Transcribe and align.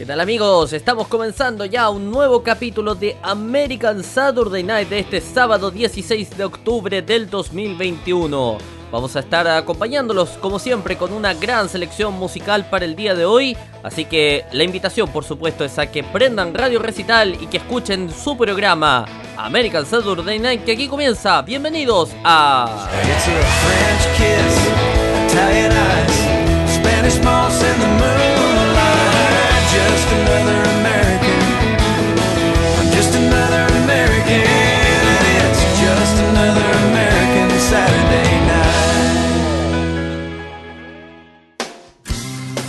¿Qué 0.00 0.06
tal 0.06 0.18
amigos? 0.18 0.72
Estamos 0.72 1.08
comenzando 1.08 1.66
ya 1.66 1.90
un 1.90 2.10
nuevo 2.10 2.42
capítulo 2.42 2.94
de 2.94 3.18
American 3.22 4.02
Saturday 4.02 4.62
Night 4.62 4.88
de 4.88 5.00
este 5.00 5.20
sábado 5.20 5.70
16 5.70 6.38
de 6.38 6.44
octubre 6.44 7.02
del 7.02 7.28
2021. 7.28 8.56
Vamos 8.90 9.14
a 9.14 9.20
estar 9.20 9.46
acompañándolos 9.46 10.30
como 10.40 10.58
siempre 10.58 10.96
con 10.96 11.12
una 11.12 11.34
gran 11.34 11.68
selección 11.68 12.14
musical 12.14 12.64
para 12.70 12.86
el 12.86 12.96
día 12.96 13.14
de 13.14 13.26
hoy. 13.26 13.54
Así 13.82 14.06
que 14.06 14.46
la 14.52 14.64
invitación 14.64 15.10
por 15.10 15.24
supuesto 15.24 15.66
es 15.66 15.78
a 15.78 15.92
que 15.92 16.02
prendan 16.02 16.54
Radio 16.54 16.78
Recital 16.78 17.36
y 17.38 17.46
que 17.48 17.58
escuchen 17.58 18.10
su 18.10 18.38
programa 18.38 19.04
American 19.36 19.84
Saturday 19.84 20.38
Night 20.38 20.64
que 20.64 20.72
aquí 20.72 20.88
comienza. 20.88 21.42
Bienvenidos 21.42 22.08
a... 22.24 22.88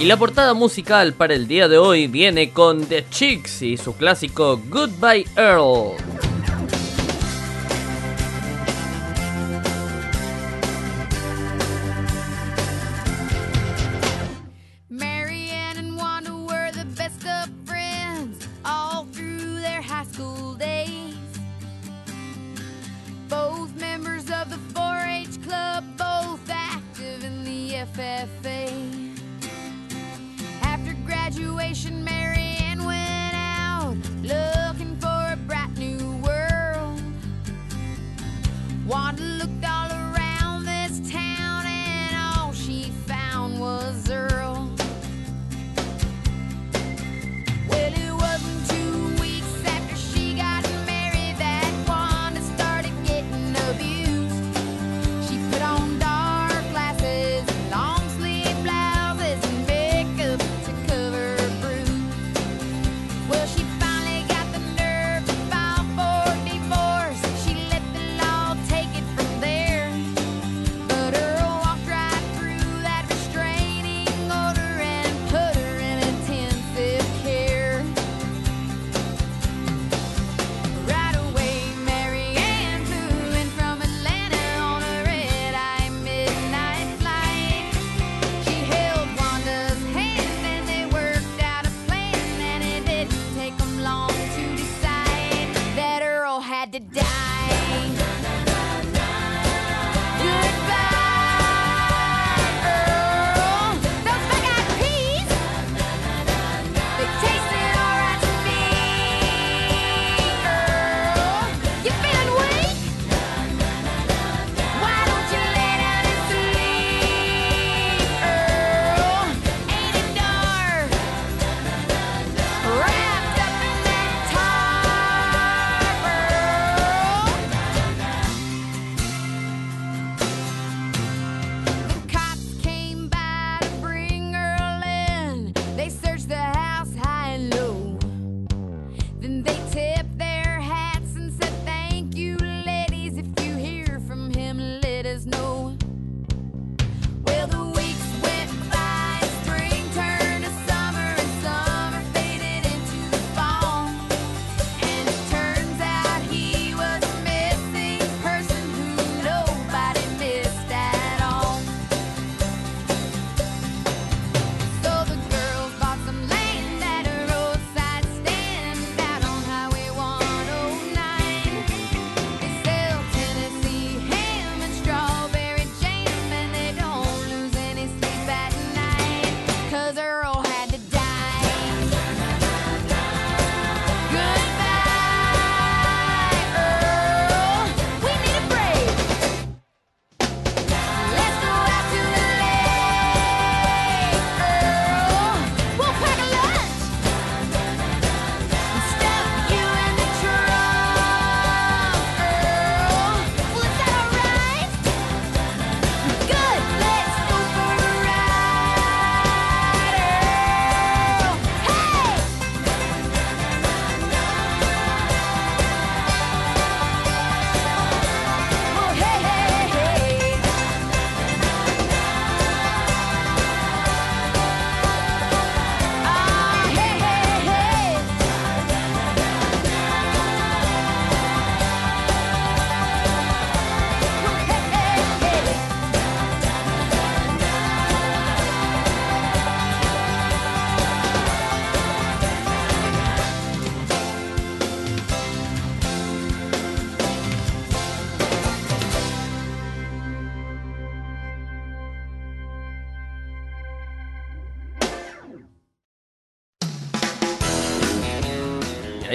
Y 0.01 0.05
la 0.05 0.17
portada 0.17 0.55
musical 0.55 1.13
para 1.13 1.35
el 1.35 1.47
día 1.47 1.67
de 1.67 1.77
hoy 1.77 2.07
viene 2.07 2.49
con 2.49 2.85
The 2.85 3.05
Chicks 3.11 3.61
y 3.61 3.77
su 3.77 3.95
clásico 3.95 4.59
Goodbye 4.67 5.27
Earl. 5.35 6.30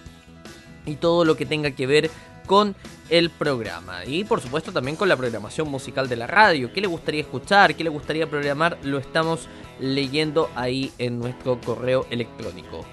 y 0.84 0.96
todo 0.96 1.24
lo 1.24 1.36
que 1.36 1.46
tenga 1.46 1.70
que 1.70 1.86
ver 1.86 2.10
con 2.46 2.76
el 3.08 3.30
programa. 3.30 4.04
Y 4.04 4.24
por 4.24 4.40
supuesto 4.40 4.72
también 4.72 4.96
con 4.96 5.08
la 5.08 5.16
programación 5.16 5.70
musical 5.70 6.08
de 6.08 6.16
la 6.16 6.26
radio. 6.26 6.72
¿Qué 6.72 6.80
le 6.80 6.86
gustaría 6.86 7.22
escuchar? 7.22 7.74
¿Qué 7.74 7.84
le 7.84 7.90
gustaría 7.90 8.28
programar? 8.28 8.78
Lo 8.82 8.98
estamos 8.98 9.48
leyendo 9.80 10.50
ahí 10.54 10.92
en 10.98 11.18
nuestro 11.18 11.60
correo 11.60 12.06
electrónico. 12.10 12.84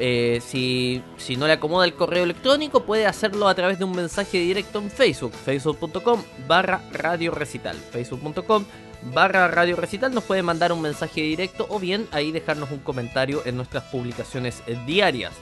Eh, 0.00 0.40
si, 0.44 1.02
no 1.36 1.46
le 1.46 1.54
acomoda 1.54 1.84
el 1.84 1.94
correo 1.94 2.24
electrónico, 2.24 2.84
puede 2.84 3.06
hacerlo 3.06 3.48
a 3.48 3.54
través 3.54 3.78
de 3.78 3.84
un 3.84 3.96
mensaje 3.96 4.38
directo 4.38 4.78
en 4.78 4.90
Facebook, 4.90 5.32
facebook.com 5.32 6.22
barra 6.46 6.82
radio 6.92 7.32
recital, 7.32 7.76
facebook.com 7.76 8.64
barra 9.12 9.48
radio 9.48 9.76
recital, 9.76 10.14
nos 10.14 10.24
puede 10.24 10.42
mandar 10.42 10.72
un 10.72 10.80
mensaje 10.82 11.22
directo 11.22 11.66
o 11.68 11.78
bien 11.78 12.08
ahí 12.12 12.32
dejarnos 12.32 12.70
un 12.70 12.78
comentario 12.78 13.42
en 13.44 13.56
nuestras 13.56 13.84
publicaciones 13.84 14.62
diarias. 14.86 15.34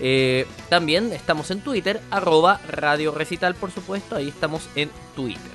Eh, 0.00 0.46
también 0.68 1.12
estamos 1.12 1.50
en 1.50 1.60
Twitter, 1.60 2.00
arroba 2.10 2.60
radio 2.68 3.12
recital 3.12 3.54
por 3.54 3.70
supuesto, 3.70 4.16
ahí 4.16 4.28
estamos 4.28 4.68
en 4.74 4.90
Twitter. 5.14 5.52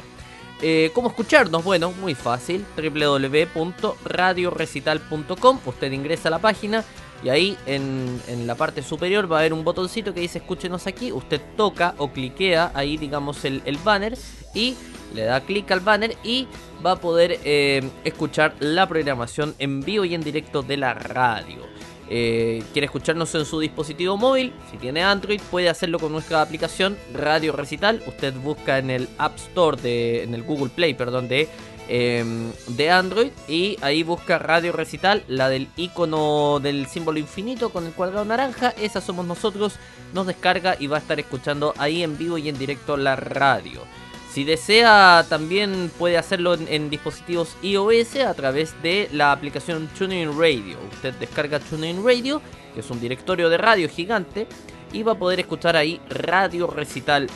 Eh, 0.62 0.92
¿Cómo 0.94 1.08
escucharnos? 1.10 1.64
Bueno, 1.64 1.92
muy 1.92 2.16
fácil, 2.16 2.66
www.radiorecital.com, 2.76 5.60
usted 5.66 5.92
ingresa 5.92 6.30
a 6.30 6.32
la 6.32 6.40
página 6.40 6.84
y 7.24 7.30
ahí 7.30 7.58
en, 7.66 8.22
la 8.46 8.56
parte 8.56 8.82
superior 8.82 9.32
va 9.32 9.38
a 9.38 9.40
haber 9.40 9.54
un 9.54 9.64
botoncito 9.64 10.14
que 10.14 10.22
dice 10.22 10.40
escúchenos 10.40 10.88
aquí, 10.88 11.12
usted 11.12 11.42
toca 11.58 11.96
o 11.98 12.12
cliquea 12.12 12.72
ahí 12.74 12.98
digamos 12.98 13.44
el, 13.46 13.62
el 13.66 13.78
banner 13.78 14.18
y 14.54 14.76
le 15.14 15.24
da 15.24 15.42
clic 15.42 15.70
al 15.72 15.80
banner 15.80 16.16
y 16.24 16.48
va 16.86 16.92
a 16.92 16.96
poder 16.96 17.40
eh, 17.44 17.88
escuchar 18.04 18.56
la 18.60 18.88
programación 18.88 19.56
en 19.60 19.82
vivo 19.82 20.06
y 20.06 20.16
en 20.16 20.22
directo 20.22 20.62
de 20.62 20.78
la 20.78 20.94
radio. 20.94 21.68
Eh, 22.12 22.64
quiere 22.74 22.86
escucharnos 22.86 23.36
en 23.36 23.46
su 23.46 23.60
dispositivo 23.60 24.18
móvil, 24.18 24.52
si 24.72 24.78
tiene 24.78 25.04
Android 25.04 25.40
puede 25.52 25.70
hacerlo 25.70 26.00
con 26.00 26.12
nuestra 26.12 26.42
aplicación 26.42 26.98
Radio 27.14 27.52
Recital. 27.52 28.02
Usted 28.08 28.34
busca 28.34 28.80
en 28.80 28.90
el 28.90 29.08
App 29.20 29.36
Store 29.38 29.80
de, 29.80 30.24
en 30.24 30.34
el 30.34 30.42
Google 30.42 30.70
Play, 30.70 30.96
perdón, 30.96 31.28
de 31.28 31.48
em, 31.90 32.52
de 32.68 32.90
Android 32.90 33.32
y 33.48 33.78
ahí 33.82 34.04
busca 34.04 34.40
Radio 34.40 34.72
Recital, 34.72 35.24
la 35.28 35.50
del 35.50 35.68
icono 35.76 36.60
del 36.62 36.88
símbolo 36.88 37.20
infinito 37.20 37.72
con 37.72 37.86
el 37.86 37.94
cuadrado 37.94 38.24
naranja, 38.24 38.70
esa 38.70 39.02
somos 39.02 39.26
nosotros, 39.26 39.76
nos 40.14 40.28
descarga 40.28 40.78
y 40.80 40.88
va 40.88 40.98
a 40.98 41.00
estar 41.02 41.20
escuchando 41.20 41.74
ahí 41.78 42.04
en 42.04 42.18
vivo 42.18 42.38
y 42.38 42.48
en 42.48 42.58
directo 42.58 42.96
la 42.96 43.16
radio. 43.16 43.82
Si 44.32 44.44
desea, 44.44 45.26
también 45.28 45.92
puede 45.98 46.18
hacerlo 46.18 46.54
en, 46.54 46.90
dispositivos 46.92 47.58
iOS 47.64 48.18
a 48.18 48.34
través 48.36 48.80
de 48.84 49.10
la 49.12 49.32
aplicación 49.32 49.90
TuneIn 49.98 50.38
Radio. 50.40 50.78
Usted 50.94 51.16
descarga 51.16 51.60
TuneIn 51.60 52.06
Radio, 52.06 52.40
que 52.74 52.82
es 52.82 52.90
un 52.92 53.02
directorio 53.02 53.50
de 53.50 53.58
radio 53.58 53.90
gigante, 53.90 54.46
y 54.94 55.02
va 55.02 55.14
a 55.14 55.20
poder 55.20 55.40
escuchar 55.40 55.76
ahí 55.76 56.00
Radio 56.10 56.68
Recital, 56.68 57.28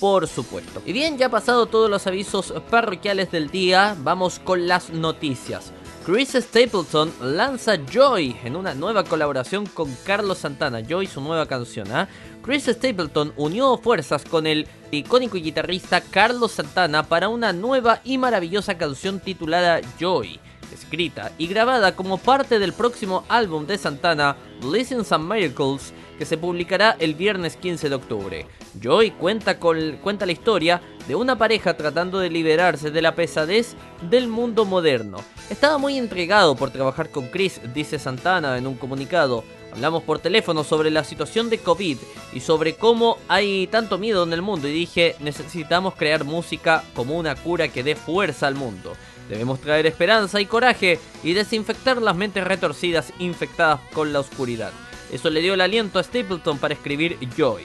por 0.00 0.26
supuesto. 0.26 0.82
Y 0.86 0.92
bien, 0.92 1.18
ya 1.18 1.28
pasado 1.28 1.66
todos 1.66 1.90
los 1.90 2.06
avisos 2.06 2.52
parroquiales 2.70 3.30
del 3.30 3.50
día, 3.50 3.96
vamos 3.98 4.38
con 4.38 4.66
las 4.68 4.90
noticias. 4.90 5.72
Chris 6.08 6.30
Stapleton 6.30 7.12
lanza 7.20 7.76
Joy 7.76 8.34
en 8.42 8.56
una 8.56 8.72
nueva 8.72 9.04
colaboración 9.04 9.66
con 9.66 9.94
Carlos 10.06 10.38
Santana. 10.38 10.80
Joy, 10.80 11.06
su 11.06 11.20
nueva 11.20 11.44
canción. 11.44 11.92
¿ah? 11.92 12.08
Chris 12.42 12.64
Stapleton 12.64 13.34
unió 13.36 13.76
fuerzas 13.76 14.24
con 14.24 14.46
el 14.46 14.66
icónico 14.90 15.36
guitarrista 15.36 16.00
Carlos 16.00 16.52
Santana 16.52 17.02
para 17.02 17.28
una 17.28 17.52
nueva 17.52 18.00
y 18.04 18.16
maravillosa 18.16 18.78
canción 18.78 19.20
titulada 19.20 19.82
Joy, 20.00 20.40
escrita 20.72 21.30
y 21.36 21.46
grabada 21.46 21.94
como 21.94 22.16
parte 22.16 22.58
del 22.58 22.72
próximo 22.72 23.24
álbum 23.28 23.66
de 23.66 23.76
Santana, 23.76 24.34
Blessings 24.62 25.12
and 25.12 25.30
Miracles, 25.30 25.92
que 26.18 26.26
se 26.26 26.36
publicará 26.36 26.96
el 26.98 27.14
viernes 27.14 27.56
15 27.56 27.88
de 27.88 27.94
octubre. 27.94 28.46
Joy 28.80 29.12
cuenta, 29.12 29.58
con, 29.58 29.98
cuenta 30.02 30.26
la 30.26 30.32
historia 30.32 30.82
de 31.06 31.14
una 31.14 31.38
pareja 31.38 31.76
tratando 31.76 32.18
de 32.18 32.28
liberarse 32.28 32.90
de 32.90 33.00
la 33.00 33.14
pesadez 33.14 33.76
del 34.10 34.28
mundo 34.28 34.64
moderno. 34.64 35.18
Estaba 35.48 35.78
muy 35.78 35.96
entregado 35.96 36.56
por 36.56 36.70
trabajar 36.70 37.10
con 37.10 37.28
Chris, 37.28 37.60
dice 37.72 37.98
Santana 37.98 38.58
en 38.58 38.66
un 38.66 38.74
comunicado. 38.74 39.44
Hablamos 39.72 40.02
por 40.02 40.18
teléfono 40.18 40.64
sobre 40.64 40.90
la 40.90 41.04
situación 41.04 41.50
de 41.50 41.58
COVID 41.58 41.98
y 42.32 42.40
sobre 42.40 42.74
cómo 42.74 43.18
hay 43.28 43.66
tanto 43.68 43.98
miedo 43.98 44.24
en 44.24 44.32
el 44.32 44.42
mundo 44.42 44.66
y 44.66 44.72
dije, 44.72 45.14
necesitamos 45.20 45.94
crear 45.94 46.24
música 46.24 46.82
como 46.94 47.16
una 47.16 47.36
cura 47.36 47.68
que 47.68 47.82
dé 47.82 47.94
fuerza 47.94 48.46
al 48.46 48.54
mundo. 48.54 48.94
Debemos 49.28 49.60
traer 49.60 49.86
esperanza 49.86 50.40
y 50.40 50.46
coraje 50.46 50.98
y 51.22 51.34
desinfectar 51.34 52.00
las 52.00 52.16
mentes 52.16 52.44
retorcidas 52.44 53.12
infectadas 53.18 53.80
con 53.92 54.12
la 54.12 54.20
oscuridad. 54.20 54.72
Eso 55.12 55.30
le 55.30 55.40
dio 55.40 55.54
el 55.54 55.60
aliento 55.60 55.98
a 55.98 56.02
Stapleton 56.02 56.58
para 56.58 56.74
escribir 56.74 57.18
Joy. 57.36 57.62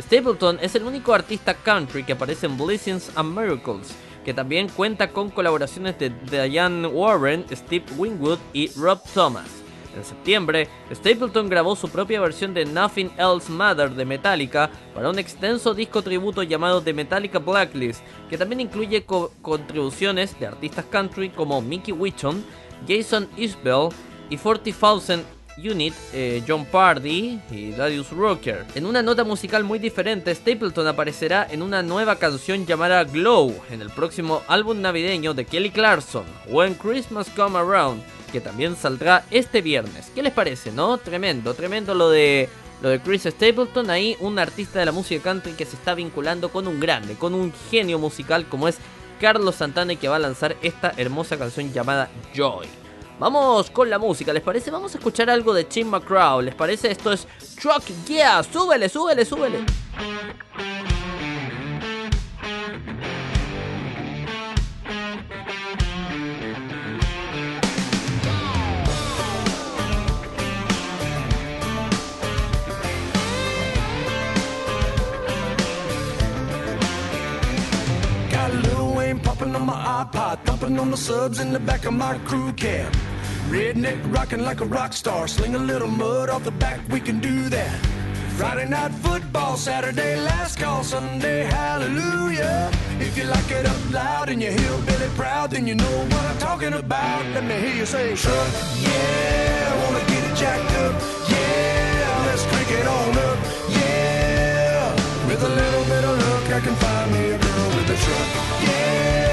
Stapleton 0.00 0.58
es 0.60 0.74
el 0.74 0.84
único 0.84 1.14
artista 1.14 1.54
country 1.54 2.04
que 2.04 2.12
aparece 2.12 2.46
en 2.46 2.56
Blessings 2.56 3.10
and 3.16 3.36
Miracles, 3.36 3.94
que 4.24 4.34
también 4.34 4.68
cuenta 4.68 5.10
con 5.10 5.30
colaboraciones 5.30 5.98
de 5.98 6.10
Diane 6.30 6.86
Warren, 6.86 7.44
Steve 7.50 7.84
Wingwood 7.96 8.38
y 8.52 8.70
Rob 8.78 9.00
Thomas. 9.14 9.46
En 9.96 10.04
septiembre, 10.04 10.68
Stapleton 10.92 11.48
grabó 11.48 11.74
su 11.74 11.88
propia 11.88 12.20
versión 12.20 12.52
de 12.52 12.66
Nothing 12.66 13.12
Else 13.16 13.50
Matter 13.50 13.90
de 13.90 14.04
Metallica 14.04 14.70
para 14.94 15.08
un 15.08 15.18
extenso 15.18 15.72
disco 15.72 16.02
tributo 16.02 16.42
llamado 16.42 16.82
The 16.82 16.92
Metallica 16.92 17.38
Blacklist, 17.38 18.02
que 18.28 18.36
también 18.36 18.60
incluye 18.60 19.06
contribuciones 19.40 20.38
de 20.38 20.48
artistas 20.48 20.84
country 20.84 21.30
como 21.30 21.62
Mickey 21.62 21.94
Wichon, 21.94 22.44
Jason 22.86 23.26
Isbell 23.38 23.88
y 24.28 24.36
40,000 24.36 25.24
Unit, 25.58 25.94
eh, 26.12 26.42
John 26.46 26.64
Pardy 26.66 27.40
y 27.50 27.70
Darius 27.72 28.10
Rocker. 28.10 28.64
En 28.74 28.86
una 28.86 29.02
nota 29.02 29.24
musical 29.24 29.64
muy 29.64 29.78
diferente, 29.78 30.34
Stapleton 30.34 30.86
aparecerá 30.86 31.46
en 31.50 31.62
una 31.62 31.82
nueva 31.82 32.16
canción 32.16 32.66
llamada 32.66 33.04
Glow 33.04 33.54
en 33.70 33.80
el 33.80 33.90
próximo 33.90 34.42
álbum 34.48 34.80
navideño 34.80 35.34
de 35.34 35.44
Kelly 35.44 35.70
Clarkson, 35.70 36.24
When 36.48 36.74
Christmas 36.74 37.28
Come 37.30 37.58
Around 37.58 38.02
que 38.32 38.40
también 38.40 38.76
saldrá 38.76 39.24
este 39.30 39.62
viernes. 39.62 40.10
¿Qué 40.14 40.22
les 40.22 40.32
parece, 40.32 40.72
no? 40.72 40.98
Tremendo, 40.98 41.54
tremendo 41.54 41.94
lo 41.94 42.10
de 42.10 42.48
lo 42.82 42.90
de 42.90 43.00
Chris 43.00 43.22
Stapleton, 43.22 43.88
ahí 43.88 44.16
un 44.20 44.38
artista 44.38 44.78
de 44.78 44.84
la 44.84 44.92
música 44.92 45.22
country 45.22 45.52
que 45.52 45.64
se 45.64 45.76
está 45.76 45.94
vinculando 45.94 46.50
con 46.50 46.68
un 46.68 46.78
grande, 46.78 47.14
con 47.14 47.32
un 47.32 47.52
genio 47.70 47.98
musical 47.98 48.46
como 48.46 48.68
es 48.68 48.76
Carlos 49.18 49.54
Santana 49.54 49.94
y 49.94 49.96
que 49.96 50.08
va 50.08 50.16
a 50.16 50.20
lanzar 50.20 50.56
esta 50.60 50.92
hermosa 50.98 51.38
canción 51.38 51.72
llamada 51.72 52.10
Joy. 52.34 52.85
Vamos 53.18 53.70
con 53.70 53.88
la 53.88 53.98
música, 53.98 54.32
¿les 54.32 54.42
parece? 54.42 54.70
Vamos 54.70 54.94
a 54.94 54.98
escuchar 54.98 55.30
algo 55.30 55.54
de 55.54 55.64
Tim 55.64 55.88
McCraw, 55.88 56.42
¿les 56.42 56.54
parece? 56.54 56.90
Esto 56.90 57.12
es 57.12 57.26
Truck 57.60 57.82
Yeah, 58.06 58.42
súbele, 58.42 58.90
súbele, 58.90 59.24
súbele. 59.24 59.64
On 79.42 79.66
my 79.66 80.04
iPod, 80.04 80.42
thumping 80.44 80.78
on 80.78 80.90
the 80.90 80.96
subs 80.96 81.40
in 81.40 81.52
the 81.52 81.60
back 81.60 81.84
of 81.84 81.92
my 81.92 82.18
crew 82.18 82.52
cab. 82.52 82.92
Redneck 83.48 83.98
rocking 84.14 84.42
like 84.42 84.60
a 84.60 84.64
rock 84.64 84.92
star, 84.92 85.28
sling 85.28 85.54
a 85.54 85.58
little 85.58 85.88
mud 85.88 86.28
off 86.28 86.44
the 86.44 86.50
back, 86.50 86.80
we 86.88 87.00
can 87.00 87.20
do 87.20 87.48
that. 87.48 87.78
Friday 88.36 88.68
night 88.68 88.92
football, 88.92 89.56
Saturday 89.56 90.20
last 90.20 90.58
call, 90.58 90.82
Sunday 90.82 91.44
hallelujah. 91.44 92.70
If 92.98 93.16
you 93.16 93.24
like 93.24 93.50
it 93.50 93.66
up 93.66 93.92
loud 93.92 94.28
and 94.28 94.42
you 94.42 94.50
hillbilly 94.50 95.08
proud, 95.16 95.50
then 95.50 95.66
you 95.66 95.74
know 95.74 95.98
what 96.10 96.24
I'm 96.24 96.38
talking 96.38 96.74
about. 96.74 97.24
Let 97.34 97.44
me 97.44 97.54
hear 97.54 97.74
you 97.76 97.86
say, 97.86 98.14
truck, 98.14 98.48
yeah, 98.80 99.72
I 99.72 99.84
wanna 99.84 100.04
get 100.06 100.22
it 100.30 100.36
jacked 100.36 100.72
up, 100.84 100.94
yeah, 101.30 102.24
let's 102.26 102.44
crank 102.46 102.70
it 102.70 102.86
on 102.86 103.18
up, 103.28 103.38
yeah. 103.70 104.92
With 105.26 105.42
a 105.42 105.48
little 105.48 105.84
bit 105.84 106.04
of 106.04 106.18
luck, 106.18 106.46
I 106.52 106.60
can 106.60 106.74
find 106.74 107.12
me 107.12 107.30
a 107.30 107.38
girl 107.38 107.68
with 107.76 107.96
a 107.96 107.98
truck, 108.04 108.28
yeah, 108.62 109.25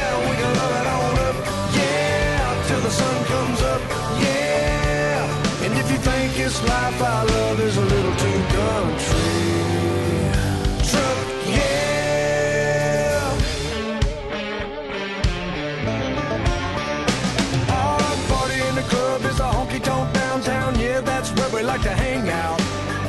this 6.44 6.62
life 6.64 7.02
I 7.02 7.24
love 7.24 7.60
is 7.62 7.78
a 7.78 7.86
little 7.94 8.16
too 8.24 8.40
country, 8.58 9.44
truck, 10.90 11.20
yeah. 11.48 12.04
Our 17.70 18.16
party 18.28 18.60
in 18.60 18.76
the 18.76 18.86
club 18.92 19.22
is 19.32 19.40
a 19.40 19.48
honky 19.56 19.82
tonk 19.82 20.14
downtown. 20.14 20.78
Yeah, 20.78 21.00
that's 21.00 21.32
where 21.32 21.50
we 21.56 21.62
like 21.64 21.84
to 21.84 21.96
hang 22.06 22.28
out. 22.28 22.60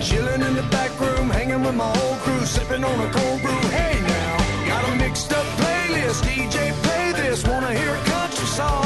Chilling 0.01 0.43
in 0.43 0.55
the 0.55 0.67
back 0.71 0.93
room, 1.01 1.29
hanging 1.29 1.63
with 1.65 1.75
my 1.75 1.91
whole 1.99 2.17
crew, 2.19 2.47
sipping 2.47 2.85
on 2.85 2.99
a 3.01 3.11
cold 3.11 3.43
brew. 3.43 3.63
Hey 3.79 4.01
now, 4.01 4.37
got 4.69 4.89
a 4.89 4.95
mixed 4.95 5.33
up 5.33 5.47
playlist. 5.59 6.23
DJ, 6.23 6.73
play 6.85 7.11
this. 7.21 7.43
Wanna 7.45 7.75
hear 7.75 7.95
a 7.97 8.05
country 8.05 8.47
song? 8.47 8.84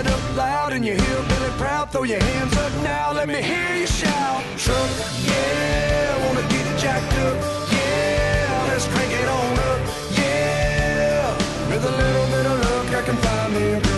It 0.00 0.06
up 0.06 0.34
loud 0.34 0.72
and 0.72 0.82
you 0.82 0.94
hear 0.94 1.22
Billy 1.28 1.50
Proud, 1.58 1.90
throw 1.90 2.04
your 2.04 2.22
hands 2.22 2.56
up 2.56 2.72
now. 2.82 3.12
Let 3.12 3.28
me 3.28 3.42
hear 3.42 3.74
you 3.74 3.86
shout. 3.86 4.42
Truck, 4.56 4.90
yeah, 5.26 6.26
wanna 6.26 6.40
get 6.48 6.64
jacked 6.78 7.12
up. 7.18 7.36
Yeah, 7.70 8.64
let's 8.68 8.86
crank 8.86 9.12
it 9.12 9.28
on 9.28 9.58
up. 9.58 9.80
Yeah, 10.16 11.36
with 11.68 11.84
a 11.84 11.90
little 11.90 12.26
bit 12.34 12.46
of 12.46 12.58
luck, 12.64 12.94
I 12.94 13.02
can 13.02 13.16
find 13.16 13.52
me 13.52 13.89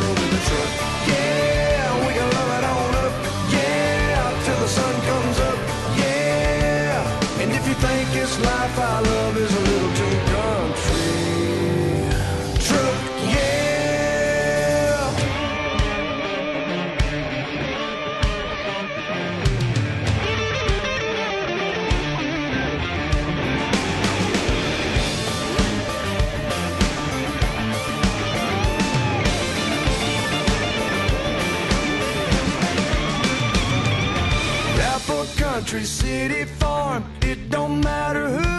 country, 35.73 35.87
city, 35.87 36.45
farm. 36.45 37.03
It 37.23 37.49
don't 37.49 37.81
matter 37.81 38.29
who 38.29 38.52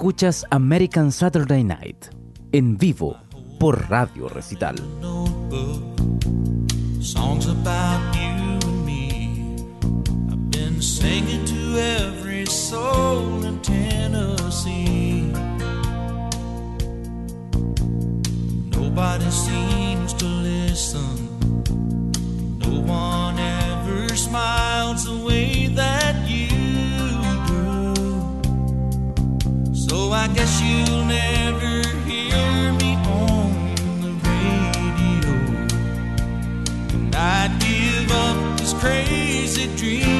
Escuchas 0.00 0.46
American 0.48 1.12
Saturday 1.12 1.62
Night 1.62 2.06
en 2.52 2.78
vivo 2.78 3.20
por 3.58 3.90
Radio 3.90 4.30
Recital. 4.30 4.76
songs 7.02 7.46
about 7.46 8.16
you 8.16 8.58
and 8.66 8.86
me. 8.86 9.56
I've 10.32 10.50
been 10.50 10.80
singing 10.80 11.44
to 11.44 11.78
every 11.78 12.46
soul 12.46 13.44
in 13.44 13.60
Tennessee. 13.60 15.30
Nobody 18.70 19.30
seems 19.30 20.14
to 20.14 20.24
listen. 20.24 21.28
No 22.60 22.80
one 22.80 23.38
ever 23.38 24.16
smiles 24.16 25.04
the 25.04 25.26
way 25.26 25.66
that 25.74 25.99
So 29.90 30.12
I 30.12 30.28
guess 30.28 30.62
you'll 30.62 31.04
never 31.04 31.82
hear 32.06 32.72
me 32.80 32.94
on 33.10 33.74
the 34.00 34.12
radio. 34.28 35.34
And 36.94 37.12
I'd 37.12 37.58
give 37.58 38.08
up 38.12 38.56
this 38.60 38.72
crazy 38.72 39.66
dream 39.76 40.19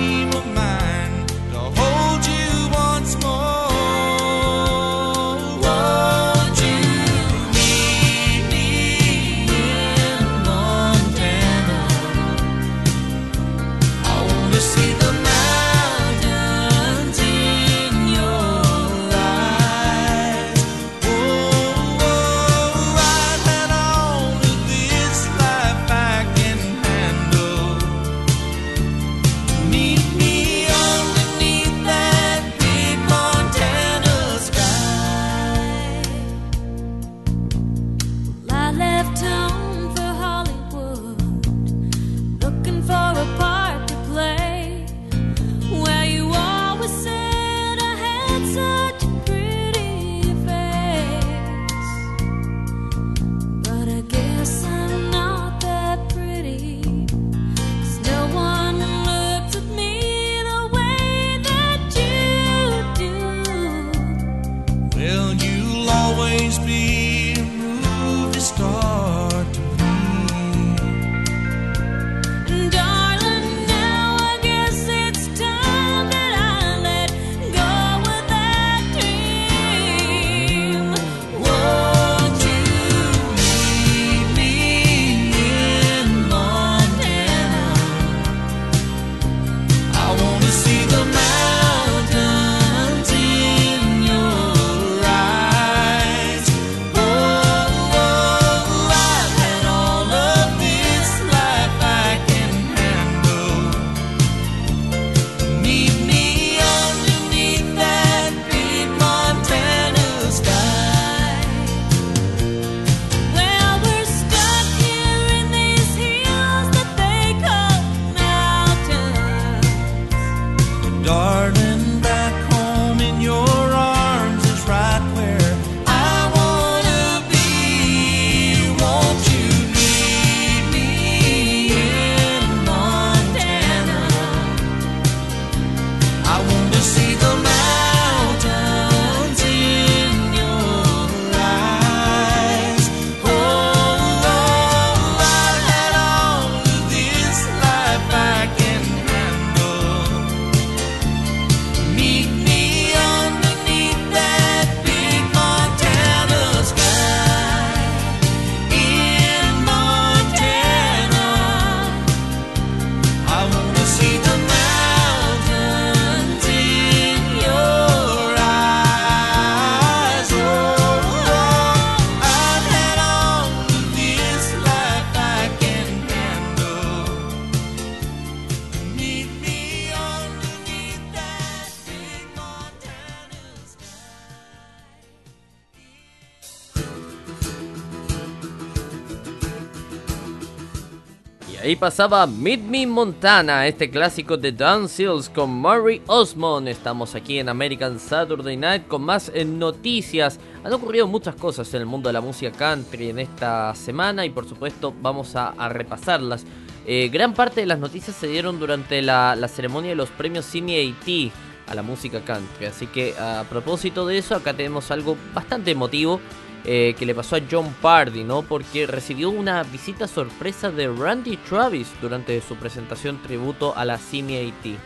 pasaba 191.81 192.27
Meet 192.27 192.61
Me 192.61 192.87
Montana, 192.87 193.67
este 193.67 193.89
clásico 193.89 194.37
de 194.37 194.53
Dan 194.53 194.87
Seals 194.87 195.31
con 195.31 195.49
Murray 195.49 196.03
Osmond. 196.09 196.69
Estamos 196.69 197.15
aquí 197.15 197.39
en 197.39 197.49
American 197.49 197.99
Saturday 197.99 198.55
Night 198.59 198.87
con 198.87 199.01
más 199.01 199.33
eh, 199.35 199.47
noticias. 199.47 200.39
Han 200.63 200.75
ocurrido 200.75 201.07
muchas 201.07 201.37
cosas 201.37 201.73
en 201.73 201.81
el 201.81 201.87
mundo 201.87 202.11
de 202.11 202.13
la 202.13 202.21
música 202.21 202.53
country 202.53 203.09
en 203.09 203.21
esta 203.21 203.75
semana 203.75 204.27
y 204.27 204.31
por 204.31 204.47
supuesto 204.47 204.95
vamos 205.01 205.35
a, 205.37 205.55
repasarlas. 205.71 206.45
Eh, 206.85 207.09
gran 207.11 207.33
parte 207.33 207.63
de 207.63 207.67
las 207.67 207.79
noticias 207.79 208.15
se 208.15 208.27
dieron 208.27 208.61
durante 208.61 209.01
la, 209.01 209.35
la 209.35 209.49
ceremonia 209.49 209.89
de 209.89 209.97
los 209.97 210.11
premios 210.11 210.45
Cine 210.45 210.87
AT 210.87 211.33
a 211.67 211.75
la 211.75 211.83
música 211.83 212.21
country. 212.21 212.67
Así 212.67 212.89
que 212.89 213.15
a 213.19 213.47
propósito 213.49 214.07
de 214.07 214.19
eso, 214.19 214.35
acá 214.35 214.53
tenemos 214.53 214.91
algo 214.91 215.17
bastante 215.33 215.71
emotivo 215.71 216.21
eh, 216.65 216.95
que 216.99 217.07
le 217.07 217.15
pasó 217.15 217.37
a 217.37 217.41
John 217.51 217.75
Pardy, 217.81 218.23
¿no? 218.23 218.43
Porque 218.43 218.87
recibió 218.87 219.31
una 219.31 219.63
visita 219.63 220.07
sorpresa 220.07 220.71
de 220.71 220.89
Randy 220.89 221.39
Travis 221.39 221.91
durante 222.03 222.41
su 222.43 222.57
presentación 222.57 223.23
tributo 223.23 223.75
a 223.77 223.85
la 223.85 223.97
Cine 223.97 224.47
AT. 224.47 224.79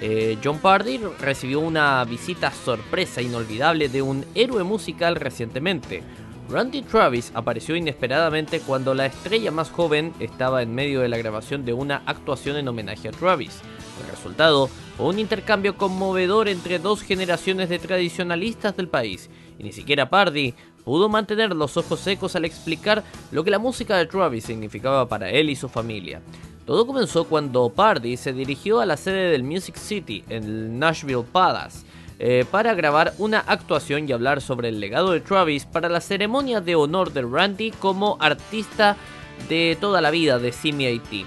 Eh, 0.00 0.38
John 0.42 0.60
Pardy 0.60 1.00
recibió 1.20 1.58
una 1.58 2.04
visita 2.04 2.52
sorpresa 2.52 3.20
inolvidable 3.20 3.88
de 3.88 4.00
un 4.00 4.24
héroe 4.34 4.62
musical 4.62 5.16
recientemente. 5.16 6.04
Randy 6.48 6.82
Travis 6.82 7.30
apareció 7.34 7.76
inesperadamente 7.76 8.60
cuando 8.60 8.94
la 8.94 9.06
estrella 9.06 9.50
más 9.50 9.70
joven 9.70 10.14
estaba 10.18 10.62
en 10.62 10.74
medio 10.74 11.00
de 11.00 11.08
la 11.08 11.18
grabación 11.18 11.64
de 11.64 11.74
una 11.74 12.02
actuación 12.06 12.56
en 12.56 12.68
homenaje 12.68 13.08
a 13.08 13.12
Travis. 13.12 13.60
El 14.02 14.10
resultado 14.10 14.70
fue 14.96 15.06
un 15.06 15.18
intercambio 15.18 15.76
conmovedor 15.76 16.48
entre 16.48 16.78
dos 16.78 17.02
generaciones 17.02 17.68
de 17.68 17.78
tradicionalistas 17.78 18.76
del 18.76 18.88
país, 18.88 19.28
y 19.58 19.64
ni 19.64 19.72
siquiera 19.72 20.08
Pardy 20.08 20.54
pudo 20.88 21.10
mantener 21.10 21.54
los 21.54 21.76
ojos 21.76 22.00
secos 22.00 22.34
al 22.34 22.46
explicar 22.46 23.04
lo 23.30 23.44
que 23.44 23.50
la 23.50 23.58
música 23.58 23.98
de 23.98 24.06
Travis 24.06 24.44
significaba 24.44 25.06
para 25.06 25.28
él 25.28 25.50
y 25.50 25.54
su 25.54 25.68
familia. 25.68 26.22
Todo 26.64 26.86
comenzó 26.86 27.24
cuando 27.24 27.68
Pardy 27.68 28.16
se 28.16 28.32
dirigió 28.32 28.80
a 28.80 28.86
la 28.86 28.96
sede 28.96 29.30
del 29.30 29.42
Music 29.42 29.76
City 29.76 30.24
en 30.30 30.44
el 30.44 30.78
Nashville 30.78 31.26
Palace 31.30 31.84
eh, 32.18 32.46
para 32.50 32.72
grabar 32.72 33.12
una 33.18 33.40
actuación 33.40 34.08
y 34.08 34.12
hablar 34.12 34.40
sobre 34.40 34.70
el 34.70 34.80
legado 34.80 35.10
de 35.10 35.20
Travis 35.20 35.66
para 35.66 35.90
la 35.90 36.00
ceremonia 36.00 36.62
de 36.62 36.74
honor 36.74 37.12
de 37.12 37.20
Randy 37.20 37.70
como 37.72 38.16
artista 38.18 38.96
de 39.50 39.76
toda 39.78 40.00
la 40.00 40.10
vida 40.10 40.38
de 40.38 40.52
CMIT. 40.52 41.26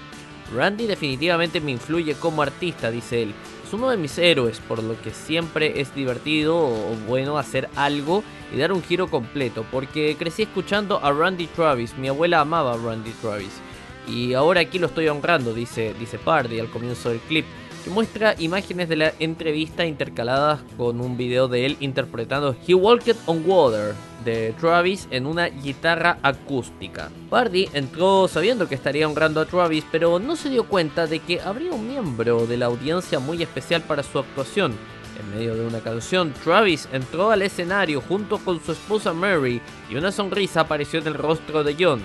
Randy 0.56 0.88
definitivamente 0.88 1.60
me 1.60 1.70
influye 1.70 2.14
como 2.14 2.42
artista, 2.42 2.90
dice 2.90 3.22
él. 3.22 3.34
Uno 3.72 3.88
de 3.88 3.96
mis 3.96 4.18
héroes, 4.18 4.60
por 4.60 4.82
lo 4.82 5.00
que 5.00 5.12
siempre 5.12 5.80
es 5.80 5.94
divertido 5.94 6.58
o 6.58 6.94
bueno 7.06 7.38
hacer 7.38 7.70
algo 7.74 8.22
y 8.54 8.58
dar 8.58 8.70
un 8.70 8.82
giro 8.82 9.08
completo, 9.08 9.64
porque 9.72 10.14
crecí 10.18 10.42
escuchando 10.42 11.02
a 11.02 11.10
Randy 11.10 11.46
Travis, 11.46 11.96
mi 11.96 12.08
abuela 12.08 12.40
amaba 12.40 12.74
a 12.74 12.76
Randy 12.76 13.12
Travis. 13.22 13.62
Y 14.06 14.34
ahora 14.34 14.60
aquí 14.60 14.78
lo 14.78 14.88
estoy 14.88 15.08
honrando, 15.08 15.54
dice, 15.54 15.94
dice 15.98 16.18
Pardy 16.18 16.60
al 16.60 16.68
comienzo 16.68 17.08
del 17.08 17.20
clip, 17.20 17.46
que 17.82 17.90
muestra 17.90 18.34
imágenes 18.38 18.88
de 18.88 18.96
la 18.96 19.12
entrevista 19.18 19.84
intercaladas 19.84 20.60
con 20.76 21.00
un 21.00 21.16
video 21.16 21.48
de 21.48 21.66
él 21.66 21.76
interpretando 21.80 22.56
He 22.66 22.74
Walked 22.74 23.16
on 23.26 23.42
Water 23.46 23.94
de 24.24 24.54
Travis 24.60 25.08
en 25.10 25.26
una 25.26 25.46
guitarra 25.46 26.18
acústica. 26.22 27.10
Pardy 27.28 27.68
entró 27.72 28.28
sabiendo 28.28 28.68
que 28.68 28.74
estaría 28.74 29.08
honrando 29.08 29.40
a 29.40 29.46
Travis, 29.46 29.84
pero 29.90 30.18
no 30.18 30.36
se 30.36 30.48
dio 30.48 30.64
cuenta 30.64 31.06
de 31.06 31.18
que 31.18 31.40
habría 31.40 31.72
un 31.72 31.88
miembro 31.88 32.46
de 32.46 32.56
la 32.56 32.66
audiencia 32.66 33.18
muy 33.18 33.42
especial 33.42 33.82
para 33.82 34.02
su 34.02 34.18
actuación. 34.18 34.74
En 35.18 35.38
medio 35.38 35.54
de 35.54 35.66
una 35.66 35.80
canción, 35.80 36.32
Travis 36.44 36.88
entró 36.92 37.30
al 37.30 37.42
escenario 37.42 38.00
junto 38.00 38.38
con 38.38 38.62
su 38.64 38.72
esposa 38.72 39.12
Mary 39.12 39.60
y 39.90 39.96
una 39.96 40.10
sonrisa 40.10 40.60
apareció 40.60 41.00
en 41.00 41.08
el 41.08 41.14
rostro 41.14 41.62
de 41.64 41.76
John. 41.78 42.00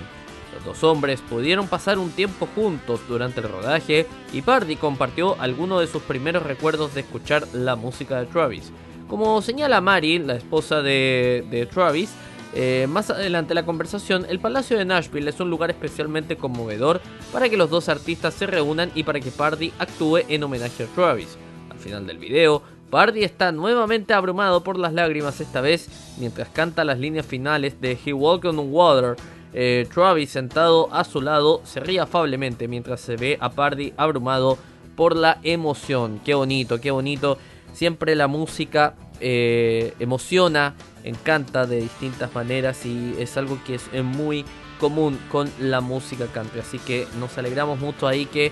Los 0.67 0.83
hombres 0.83 1.21
pudieron 1.21 1.69
pasar 1.69 1.97
un 1.97 2.11
tiempo 2.11 2.45
juntos 2.53 2.99
durante 3.07 3.39
el 3.39 3.47
rodaje 3.47 4.05
y 4.33 4.41
Pardy 4.41 4.75
compartió 4.75 5.39
algunos 5.39 5.79
de 5.79 5.87
sus 5.87 6.03
primeros 6.03 6.43
recuerdos 6.43 6.93
de 6.93 7.01
escuchar 7.01 7.47
la 7.53 7.77
música 7.77 8.19
de 8.19 8.25
Travis. 8.25 8.73
Como 9.07 9.41
señala 9.41 9.79
Mary, 9.79 10.19
la 10.19 10.35
esposa 10.35 10.81
de, 10.81 11.45
de 11.49 11.67
Travis, 11.67 12.13
eh, 12.53 12.85
más 12.89 13.09
adelante 13.09 13.53
en 13.53 13.55
la 13.55 13.65
conversación, 13.65 14.25
el 14.27 14.41
Palacio 14.41 14.77
de 14.77 14.83
Nashville 14.83 15.29
es 15.29 15.39
un 15.39 15.49
lugar 15.49 15.69
especialmente 15.69 16.35
conmovedor 16.35 16.99
para 17.31 17.47
que 17.47 17.55
los 17.55 17.69
dos 17.69 17.87
artistas 17.87 18.33
se 18.33 18.45
reúnan 18.45 18.91
y 18.93 19.03
para 19.03 19.21
que 19.21 19.31
Pardy 19.31 19.71
actúe 19.79 20.17
en 20.27 20.43
homenaje 20.43 20.83
a 20.83 20.87
Travis. 20.87 21.37
Al 21.69 21.77
final 21.79 22.05
del 22.05 22.17
video, 22.17 22.61
Pardy 22.89 23.23
está 23.23 23.53
nuevamente 23.53 24.13
abrumado 24.13 24.65
por 24.65 24.77
las 24.77 24.91
lágrimas 24.91 25.39
esta 25.39 25.61
vez 25.61 25.87
mientras 26.19 26.49
canta 26.49 26.83
las 26.83 26.99
líneas 26.99 27.25
finales 27.25 27.79
de 27.79 27.97
He 28.05 28.11
Walked 28.11 28.49
on 28.49 28.59
Water. 28.69 29.15
Eh, 29.59 29.87
Travis 29.91 30.29
sentado 30.29 30.87
a 30.93 31.03
su 31.03 31.19
lado 31.19 31.61
se 31.63 31.79
ríe 31.79 31.99
afablemente 31.99 32.67
mientras 32.67 33.01
se 33.01 33.15
ve 33.15 33.39
a 33.41 33.49
Pardy 33.49 33.91
abrumado 33.97 34.55
por 34.95 35.15
la 35.15 35.39
emoción. 35.41 36.21
Qué 36.23 36.35
bonito, 36.35 36.79
qué 36.79 36.91
bonito. 36.91 37.39
Siempre 37.73 38.13
la 38.13 38.27
música 38.27 38.93
eh, 39.19 39.95
emociona, 39.97 40.75
encanta 41.03 41.65
de 41.65 41.81
distintas 41.81 42.35
maneras 42.35 42.85
y 42.85 43.15
es 43.17 43.35
algo 43.35 43.57
que 43.65 43.73
es 43.73 43.89
eh, 43.93 44.03
muy 44.03 44.45
común 44.79 45.17
con 45.31 45.49
la 45.59 45.81
música 45.81 46.27
country. 46.27 46.59
Así 46.59 46.77
que 46.77 47.07
nos 47.19 47.35
alegramos 47.39 47.79
mucho 47.79 48.07
ahí 48.07 48.27
que 48.27 48.51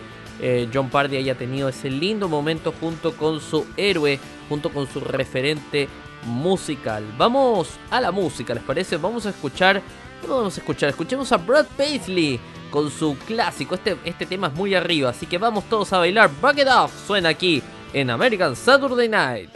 John 0.74 0.90
Pardy 0.90 1.18
haya 1.18 1.36
tenido 1.36 1.70
ese 1.70 1.92
lindo 1.92 2.28
momento 2.28 2.74
junto 2.82 3.16
con 3.16 3.40
su 3.40 3.64
héroe, 3.78 4.20
junto 4.50 4.72
con 4.72 4.88
su 4.88 5.02
referente 5.02 5.88
musical. 6.26 7.04
Vamos 7.16 7.70
a 7.92 8.02
la 8.02 8.12
música, 8.12 8.56
¿les 8.56 8.64
parece? 8.64 8.98
Vamos 8.98 9.26
a 9.28 9.30
escuchar, 9.30 9.82
¿qué 10.26 10.32
vamos 10.32 10.58
a 10.58 10.60
escuchar? 10.60 10.90
Escuchemos 10.90 11.32
a 11.32 11.38
Brad 11.38 11.68
Paisley 11.78 12.40
con 12.72 12.90
su 12.90 13.18
clásico. 13.26 13.76
Este, 13.76 13.98
este 14.04 14.26
tema 14.26 14.48
es 14.48 14.54
muy 14.54 14.74
arriba, 14.74 15.12
así 15.12 15.26
que 15.28 15.38
vamos 15.38 15.66
todos 15.66 15.94
a 15.94 16.00
bailar. 16.00 16.30
Back 16.42 16.60
it 16.60 16.68
off, 16.68 16.92
suena 17.06 17.30
aquí 17.30 17.62
en 17.94 18.10
American 18.10 18.56
Saturday 18.56 19.08
Night. 19.08 19.50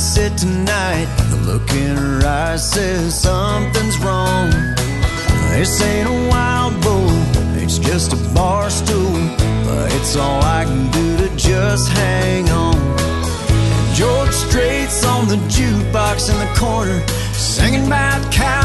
Sit 0.00 0.36
tonight. 0.38 1.06
The 1.30 1.36
look 1.36 1.70
in 1.72 1.94
her 1.94 2.26
eyes 2.26 2.72
says 2.72 3.20
something's 3.20 3.98
wrong. 3.98 4.50
This 5.50 5.82
ain't 5.82 6.08
a 6.08 6.28
wild 6.30 6.80
bull, 6.80 7.10
it's 7.62 7.78
just 7.78 8.14
a 8.14 8.34
bar 8.34 8.70
stool. 8.70 9.12
But 9.64 9.92
it's 9.94 10.16
all 10.16 10.42
I 10.42 10.64
can 10.64 10.90
do 10.90 11.16
to 11.18 11.36
just 11.36 11.90
hang 11.90 12.48
on. 12.48 12.78
George 13.94 14.32
Strait's 14.32 15.04
on 15.04 15.28
the 15.28 15.36
jukebox 15.52 16.30
in 16.32 16.38
the 16.38 16.50
corner, 16.58 16.98
singing 17.34 17.86
about 17.86 18.32
cowboys 18.32 18.59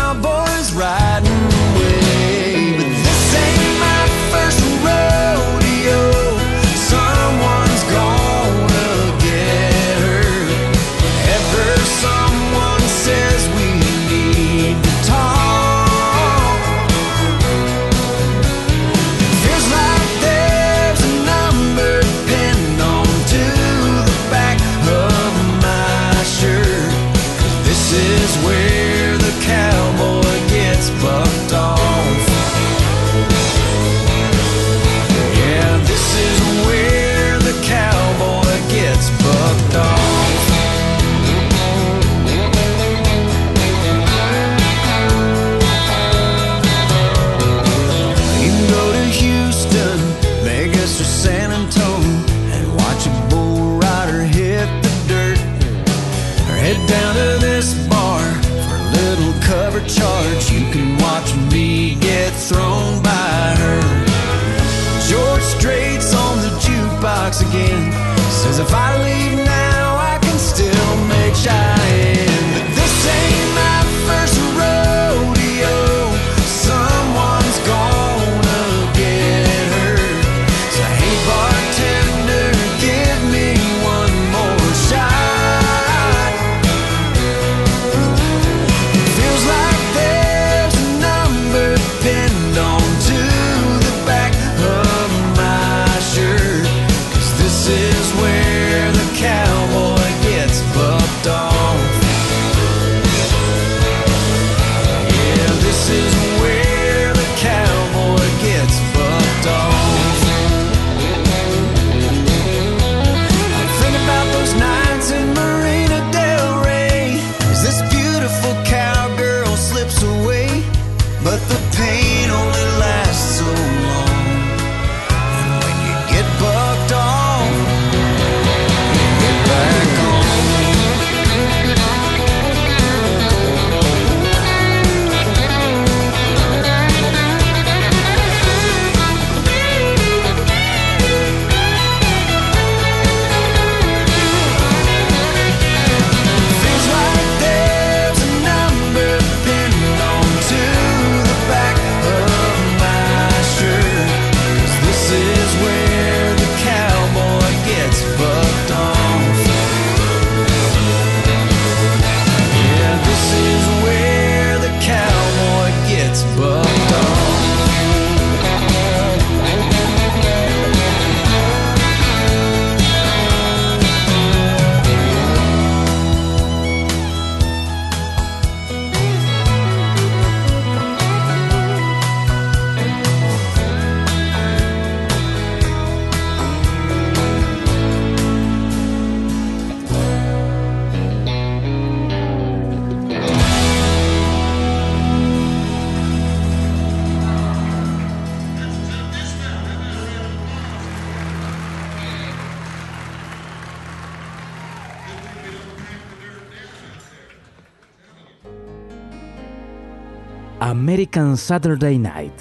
American 210.60 211.38
Saturday 211.38 212.00
Night 212.00 212.34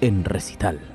en 0.00 0.24
recital. 0.24 0.93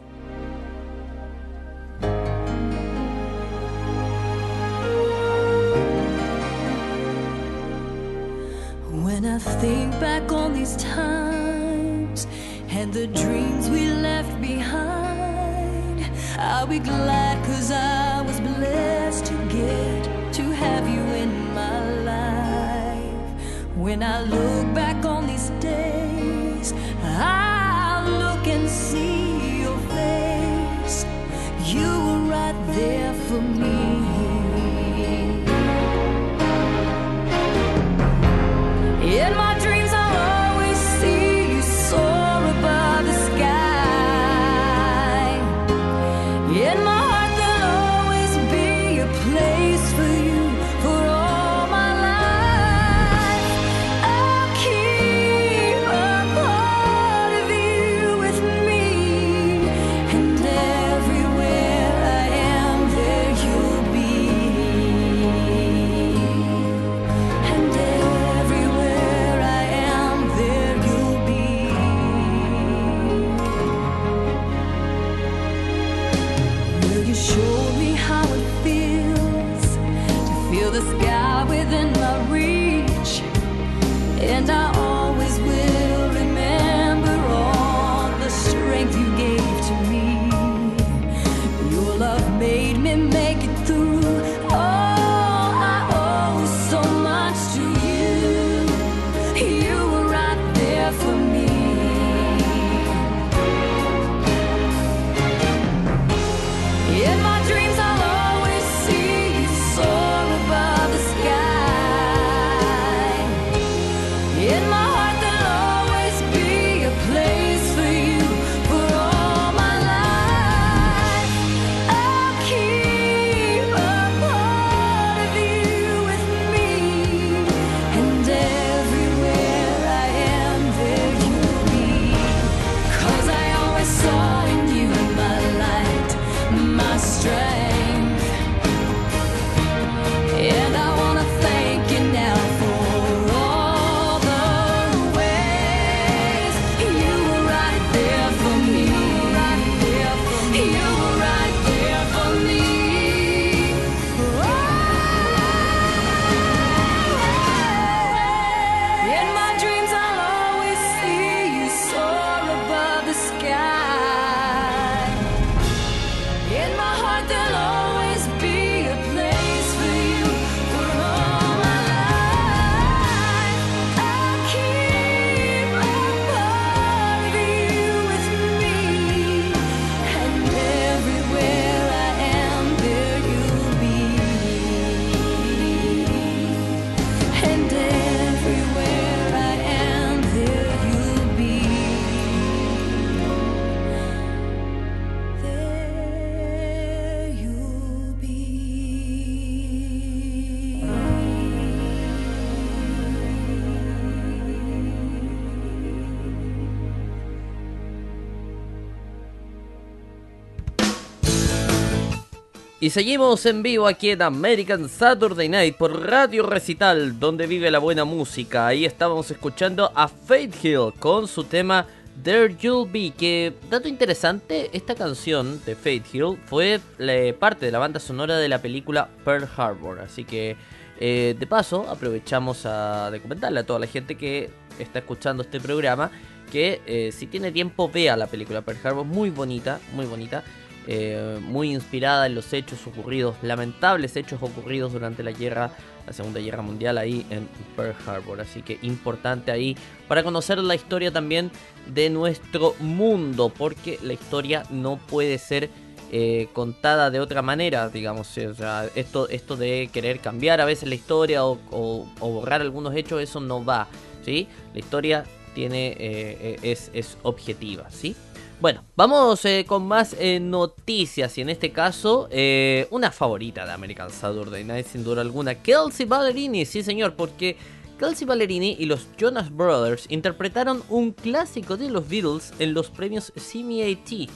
Y 212.81 212.91
seguimos 212.91 213.45
en 213.45 213.61
vivo 213.61 213.87
aquí 213.87 214.11
en 214.11 214.21
American 214.21 214.87
Saturday 214.87 215.49
Night 215.49 215.75
por 215.75 216.07
Radio 216.09 216.43
Recital, 216.45 217.19
donde 217.19 217.45
vive 217.45 217.69
la 217.71 217.79
buena 217.79 218.05
música. 218.05 218.67
Ahí 218.67 218.85
estábamos 218.85 219.29
escuchando 219.31 219.91
a 219.95 220.07
Faith 220.07 220.63
Hill 220.63 220.93
con 220.97 221.27
su 221.27 221.43
tema 221.43 221.85
There 222.23 222.55
You'll 222.57 222.89
Be. 222.89 223.11
Que, 223.11 223.53
dato 223.69 223.89
interesante, 223.89 224.69
esta 224.71 224.95
canción 224.95 225.61
de 225.65 225.75
Faith 225.75 226.05
Hill 226.13 226.37
fue 226.45 226.79
la- 226.97 227.33
parte 227.37 227.65
de 227.65 227.73
la 227.73 227.79
banda 227.79 227.99
sonora 227.99 228.37
de 228.37 228.47
la 228.47 228.61
película 228.61 229.09
Pearl 229.25 229.45
Harbor. 229.57 229.99
Así 229.99 230.23
que, 230.23 230.55
eh, 231.01 231.35
de 231.37 231.47
paso, 231.47 231.85
aprovechamos 231.89 232.65
a, 232.65 233.11
de 233.11 233.19
comentarle 233.19 233.59
a 233.59 233.65
toda 233.65 233.79
la 233.79 233.87
gente 233.87 234.15
que 234.15 234.51
está 234.79 234.99
escuchando 234.99 235.43
este 235.43 235.59
programa 235.59 236.11
que 236.49 236.81
eh, 236.87 237.11
si 237.11 237.27
tiene 237.27 237.51
tiempo 237.51 237.89
vea 237.93 238.15
la 238.15 238.27
película 238.27 238.61
Pearl 238.61 238.79
Harbor. 238.81 239.05
Muy 239.05 239.31
bonita, 239.31 239.81
muy 239.93 240.05
bonita 240.05 240.45
eh, 240.87 241.39
muy 241.41 241.71
inspirada 241.73 242.25
en 242.25 242.35
los 242.35 242.53
hechos 242.53 242.87
ocurridos, 242.87 243.35
lamentables 243.41 244.15
hechos 244.15 244.41
ocurridos 244.41 244.93
durante 244.93 245.23
la 245.23 245.31
guerra, 245.31 245.71
la 246.07 246.13
Segunda 246.13 246.39
Guerra 246.39 246.61
Mundial 246.61 246.97
ahí 246.97 247.25
en 247.29 247.47
Pearl 247.75 247.95
Harbor. 248.07 248.41
Así 248.41 248.61
que 248.61 248.79
importante 248.81 249.51
ahí 249.51 249.77
para 250.07 250.23
conocer 250.23 250.57
la 250.59 250.75
historia 250.75 251.11
también 251.11 251.51
de 251.87 252.09
nuestro 252.09 252.75
mundo, 252.79 253.49
porque 253.55 253.99
la 254.01 254.13
historia 254.13 254.63
no 254.69 254.97
puede 254.97 255.37
ser 255.37 255.69
eh, 256.11 256.47
contada 256.53 257.11
de 257.11 257.19
otra 257.19 257.41
manera, 257.41 257.89
digamos. 257.89 258.35
O 258.37 258.53
sea, 258.55 258.89
esto, 258.95 259.29
esto 259.29 259.55
de 259.55 259.89
querer 259.93 260.19
cambiar 260.21 260.59
a 260.61 260.65
veces 260.65 260.89
la 260.89 260.95
historia 260.95 261.45
o, 261.45 262.07
borrar 262.19 262.61
algunos 262.61 262.95
hechos, 262.95 263.21
eso 263.21 263.39
no 263.39 263.63
va, 263.63 263.87
¿sí? 264.25 264.47
La 264.73 264.79
historia 264.79 265.23
tiene, 265.53 265.95
eh, 265.99 266.57
es, 266.63 266.89
es 266.93 267.17
objetiva, 267.21 267.89
¿sí? 267.91 268.15
Bueno, 268.61 268.83
vamos 268.97 269.45
eh, 269.45 269.63
con 269.65 269.87
más 269.87 270.13
eh, 270.19 270.41
noticias 270.41 271.37
y 271.37 271.41
en 271.41 271.49
este 271.49 271.71
caso 271.71 272.27
eh, 272.29 272.89
una 272.91 273.09
favorita 273.09 273.65
de 273.65 273.71
American 273.71 274.09
Saturday 274.09 274.65
Night 274.65 274.85
sin 274.85 275.05
duda 275.05 275.21
alguna, 275.21 275.55
Kelsey 275.55 276.05
Ballerini, 276.05 276.65
sí 276.65 276.83
señor, 276.83 277.13
porque 277.13 277.55
Kelsey 277.97 278.27
Ballerini 278.27 278.75
y 278.77 278.83
los 278.83 279.07
Jonas 279.17 279.49
Brothers 279.49 280.07
interpretaron 280.09 280.83
un 280.89 281.13
clásico 281.13 281.77
de 281.77 281.89
los 281.89 282.09
Beatles 282.09 282.51
en 282.59 282.73
los 282.73 282.89
premios 282.89 283.31
CMA-T. 283.33 284.27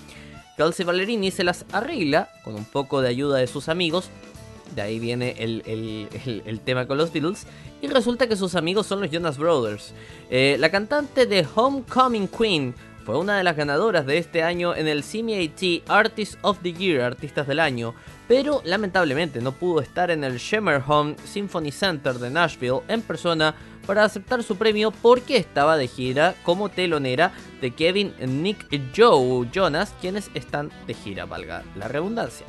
Kelsey 0.55 0.85
Ballerini 0.85 1.29
se 1.29 1.43
las 1.43 1.65
arregla 1.73 2.29
con 2.45 2.55
un 2.55 2.63
poco 2.63 3.01
de 3.01 3.09
ayuda 3.09 3.39
de 3.39 3.47
sus 3.47 3.67
amigos 3.67 4.09
de 4.73 4.81
ahí 4.81 4.97
viene 4.97 5.35
el, 5.37 6.61
tema 6.63 6.87
con 6.87 6.97
los 6.97 7.13
Beatles, 7.13 7.45
y 7.81 7.87
resulta 7.87 8.27
que 8.27 8.35
sus 8.35 8.55
amigos 8.55 8.87
son 8.87 9.01
los 9.01 9.11
Jonas 9.11 9.37
Brothers. 9.37 9.93
La 10.31 10.71
cantante 10.71 11.27
de 11.27 11.45
Homecoming 11.53 12.27
Queen 12.27 12.73
fue 13.05 13.17
una 13.17 13.37
de 13.37 13.43
las 13.43 13.57
ganadoras 13.57 14.05
de 14.05 14.17
este 14.17 14.43
año 14.43 14.75
en 14.75 14.87
el 14.87 15.03
CMAT 15.03 15.89
Artist 15.89 16.35
of 16.41 16.59
the 16.63 16.71
Year, 16.71 17.01
Artistas 17.01 17.47
del 17.47 17.59
Año, 17.59 17.93
pero 18.27 18.61
lamentablemente 18.63 19.41
no 19.41 19.51
pudo 19.51 19.81
estar 19.81 20.09
en 20.09 20.23
el 20.23 20.39
Home 20.87 21.15
Symphony 21.25 21.71
Center 21.71 22.13
de 22.13 22.29
Nashville 22.29 22.81
en 22.87 23.01
persona 23.01 23.55
para 23.85 24.05
aceptar 24.05 24.41
su 24.43 24.55
premio 24.55 24.91
porque 24.91 25.35
estaba 25.35 25.75
de 25.75 25.87
gira 25.87 26.35
como 26.43 26.69
telonera 26.69 27.33
de 27.59 27.71
Kevin, 27.71 28.13
Nick 28.19 28.71
y 28.71 28.81
Joe 28.95 29.49
Jonas, 29.51 29.93
quienes 29.99 30.31
están 30.33 30.71
de 30.87 30.93
gira, 30.93 31.25
valga 31.25 31.63
la 31.75 31.89
redundancia. 31.89 32.45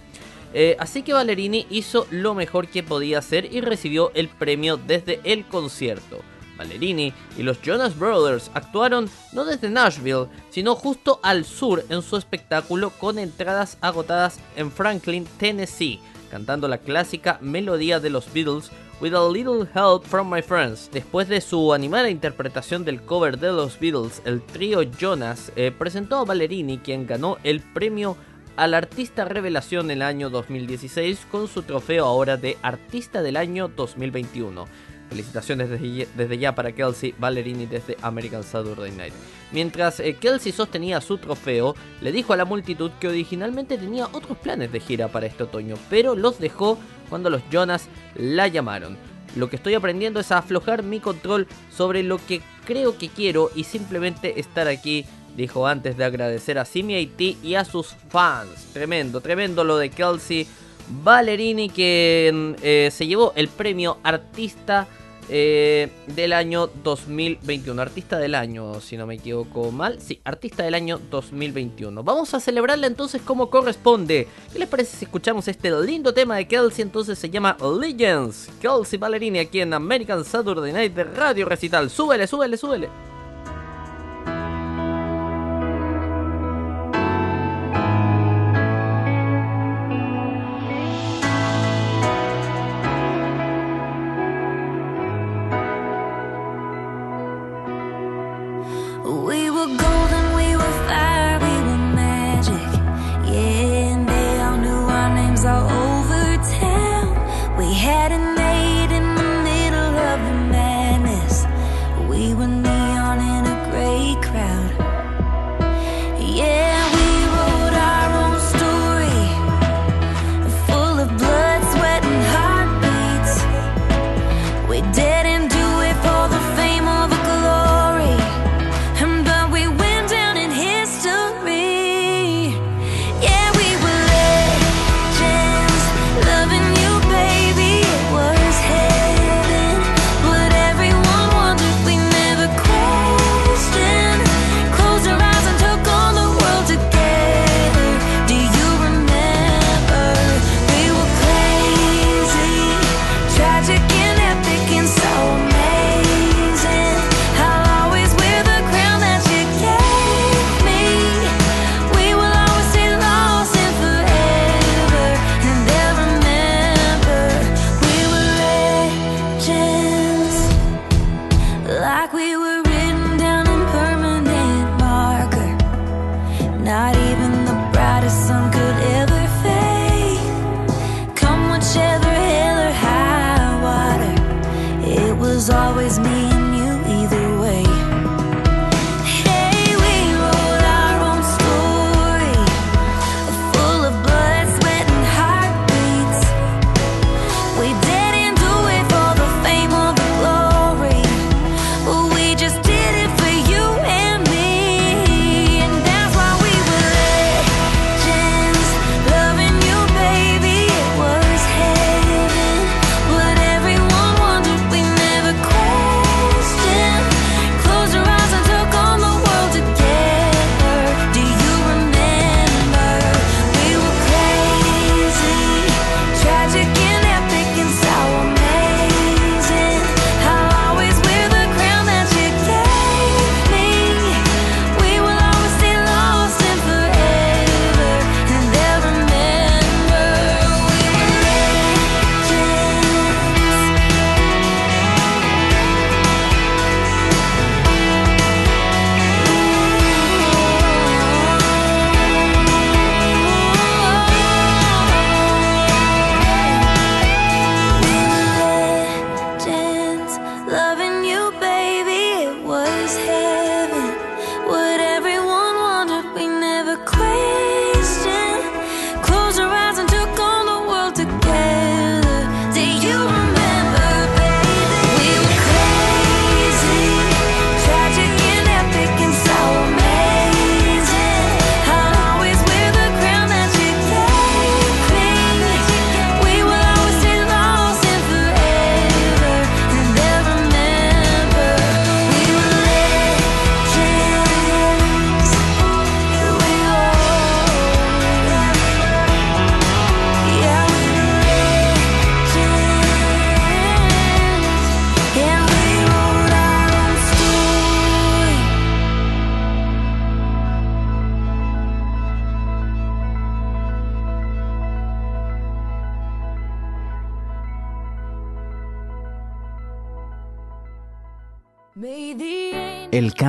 Eh, 0.53 0.77
así 0.79 1.03
que 1.03 1.13
Ballerini 1.13 1.67
hizo 1.69 2.07
lo 2.11 2.35
mejor 2.35 2.69
que 2.69 2.85
podía 2.85 3.19
hacer 3.19 3.53
y 3.53 3.61
recibió 3.61 4.13
el 4.15 4.29
premio 4.29 4.77
desde 4.77 5.21
el 5.25 5.45
concierto. 5.45 6.23
Ballerini 6.57 7.13
y 7.37 7.43
los 7.43 7.61
Jonas 7.63 7.99
Brothers 7.99 8.51
actuaron 8.55 9.11
no 9.33 9.45
desde 9.45 9.71
Nashville, 9.71 10.29
sino 10.51 10.75
justo 10.75 11.21
al 11.23 11.45
sur 11.45 11.85
en 11.89 12.03
su 12.03 12.17
espectáculo 12.17 12.91
con 12.91 13.19
entradas 13.19 13.79
agotadas 13.81 14.39
en 14.57 14.71
Franklin, 14.71 15.27
Tennessee, 15.39 16.01
cantando 16.31 16.69
la 16.69 16.79
clásica 16.79 17.39
melodía 17.41 18.01
de 18.01 18.11
los 18.11 18.33
Beatles 18.33 18.71
With 19.01 19.15
a 19.15 19.29
Little 19.29 19.67
Help 19.75 20.05
from 20.05 20.33
My 20.33 20.41
Friends. 20.41 20.89
Después 20.93 21.29
de 21.29 21.41
su 21.41 21.75
animada 21.75 22.09
interpretación 22.11 22.85
del 22.85 23.03
cover 23.03 23.39
de 23.39 23.53
los 23.53 23.79
Beatles, 23.79 24.23
el 24.25 24.41
trío 24.41 24.83
Jonas 24.83 25.53
eh, 25.57 25.73
presentó 25.77 26.19
a 26.19 26.25
Ballerini, 26.25 26.79
quien 26.79 27.07
ganó 27.07 27.39
el 27.43 27.61
premio 27.61 28.17
al 28.57 28.73
Artista 28.73 29.25
Revelación 29.25 29.91
el 29.91 30.01
año 30.01 30.31
2016 30.31 31.27
con 31.31 31.49
su 31.49 31.63
trofeo 31.63 32.05
ahora 32.07 32.37
de 32.37 32.57
Artista 32.63 33.21
del 33.21 33.37
año 33.37 33.69
2021. 33.69 34.67
Felicitaciones 35.09 35.69
desde, 35.71 36.39
ya- 36.39 36.55
para 36.55 36.73
Kelsey 36.73 37.15
Ballerini 37.19 37.67
desde 37.67 37.97
American 38.03 38.43
Saturday 38.43 38.91
Night. 38.91 39.13
Mientras 39.53 40.01
eh, 40.01 40.17
Kelsey 40.19 40.51
sostenía 40.53 41.01
su 41.01 41.19
trofeo, 41.19 41.77
le 42.01 42.11
dijo 42.11 42.33
a 42.33 42.37
la 42.37 42.45
multitud 42.45 42.91
que 43.01 43.09
originalmente 43.09 43.79
tenía 43.79 44.07
otros 44.07 44.39
planes 44.39 44.73
de 44.73 44.81
gira 44.81 45.09
para 45.09 45.27
este 45.27 45.45
otoño, 45.45 45.77
pero 45.89 46.15
los 46.17 46.39
dejó 46.41 46.79
cuando 47.09 47.31
los 47.31 47.43
Jonas 47.51 47.89
la 48.17 48.49
llamaron. 48.49 48.97
Lo 49.37 49.51
que 49.51 49.57
estoy 49.57 49.75
aprendiendo 49.75 50.21
es 50.21 50.33
a 50.33 50.39
aflojar 50.39 50.83
mi 50.83 51.01
control 51.01 51.47
sobre 51.71 52.03
lo 52.03 52.19
que 52.25 52.41
creo 52.65 52.97
que 52.99 53.09
quiero 53.09 53.51
y 53.55 53.65
simplemente 53.65 54.39
estar 54.41 54.69
aquí, 54.69 55.05
dijo 55.37 55.67
antes 55.67 55.97
de 55.97 56.05
agradecer 56.05 56.57
a 56.59 56.65
Simi 56.65 57.13
y 57.19 57.55
a 57.57 57.65
sus 57.65 57.95
fans. 58.09 58.49
Tremendo, 58.73 59.21
tremendo 59.21 59.65
lo 59.65 59.77
de 59.77 59.91
Kelsey 59.91 60.47
Ballerini 60.89 61.69
que 61.69 62.57
eh, 62.63 62.91
se 62.91 63.07
llevó 63.07 63.33
el 63.37 63.49
premio 63.49 63.99
Artista 64.03 64.87
eh, 65.29 65.91
del 66.07 66.33
año 66.33 66.67
2021. 66.67 67.81
Artista 67.81 68.19
del 68.19 68.35
año, 68.35 68.81
si 68.81 68.97
no 68.97 69.07
me 69.07 69.15
equivoco 69.15 69.71
mal. 69.71 70.01
Sí, 70.01 70.21
Artista 70.25 70.63
del 70.63 70.75
año 70.75 71.01
2021. 71.11 72.03
Vamos 72.03 72.35
a 72.35 72.41
celebrarla 72.41 72.87
entonces 72.87 73.23
como 73.23 73.49
corresponde. 73.49 74.29
¿Qué 74.53 74.59
les 74.59 74.69
parece 74.69 74.97
si 74.97 75.05
escuchamos 75.07 75.49
este 75.49 75.71
lindo 75.83 76.13
tema 76.13 76.37
de 76.37 76.47
Kelsey? 76.47 76.83
Entonces 76.83 77.19
se 77.19 77.31
llama 77.31 77.57
Legends. 77.81 78.51
Kelsey 78.61 78.99
Ballerini 78.99 79.39
aquí 79.39 79.61
en 79.61 79.73
American 79.73 80.25
Saturday 80.25 80.73
Night 80.73 80.95
de 80.95 81.05
Radio 81.05 81.47
Recital. 81.47 81.89
Súbele, 81.89 82.27
súbele, 82.27 82.57
súbele. 82.57 83.14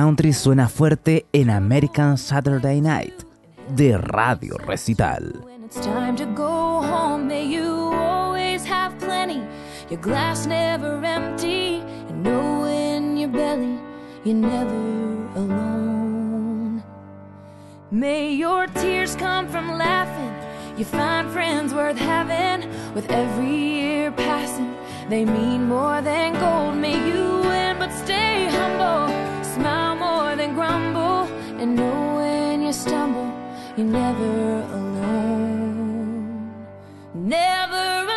Country 0.06 0.32
suena 0.32 0.68
fuerte 0.68 1.26
en 1.32 1.50
American 1.50 2.16
Saturday 2.16 2.80
Night 2.80 3.24
de 3.74 3.98
Radio 3.98 4.56
Recital. 4.56 5.44
It's 5.64 5.80
time 5.80 6.14
to 6.14 6.26
go 6.26 6.80
home, 6.80 7.26
may 7.26 7.44
you 7.44 7.92
always 7.92 8.64
have 8.64 8.96
plenty. 9.00 9.42
Your 9.90 10.00
glass 10.00 10.46
never 10.46 11.04
empty, 11.04 11.82
and 12.08 12.22
know 12.22 12.66
in 12.66 13.16
your 13.16 13.30
belly 13.30 13.80
you're 14.24 14.36
never 14.36 14.76
alone. 15.34 16.84
May 17.90 18.32
your 18.32 18.68
tears 18.68 19.16
come 19.16 19.48
from 19.48 19.76
laughing. 19.76 20.32
You 20.78 20.84
find 20.84 21.28
friends 21.32 21.74
worth 21.74 21.98
having. 21.98 22.70
With 22.94 23.10
every 23.10 23.56
year 23.56 24.12
passing, 24.12 24.72
they 25.08 25.24
mean 25.24 25.64
more 25.64 26.00
than 26.00 26.34
gold. 26.34 26.76
May 26.76 26.94
you 26.94 27.40
win, 27.40 27.76
but 27.80 27.90
stay 27.90 28.46
humble. 28.52 29.35
Than 30.46 30.54
grumble, 30.54 31.26
and 31.60 31.74
know 31.74 32.14
when 32.14 32.62
you 32.62 32.72
stumble, 32.72 33.32
you're 33.76 33.84
never 33.84 34.60
alone. 34.78 36.54
Never 37.14 37.76
alone. 37.76 38.15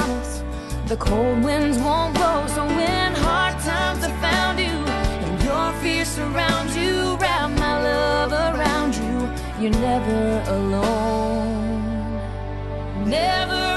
Promise 0.00 0.42
the 0.86 0.96
cold 0.96 1.44
winds 1.44 1.78
won't 1.78 2.14
blow. 2.14 2.46
So 2.54 2.64
when 2.78 3.14
hard 3.26 3.54
times 3.70 4.00
have 4.04 4.18
found 4.20 4.58
you 4.58 4.76
and 5.24 5.34
your 5.48 5.66
fear 5.80 6.04
surrounds 6.04 6.76
you, 6.76 7.16
wrap 7.22 7.50
my 7.64 7.74
love 7.90 8.32
around 8.32 8.92
you. 9.02 9.16
You're 9.60 9.78
never 9.88 10.22
alone. 10.56 11.80
Never 13.18 13.69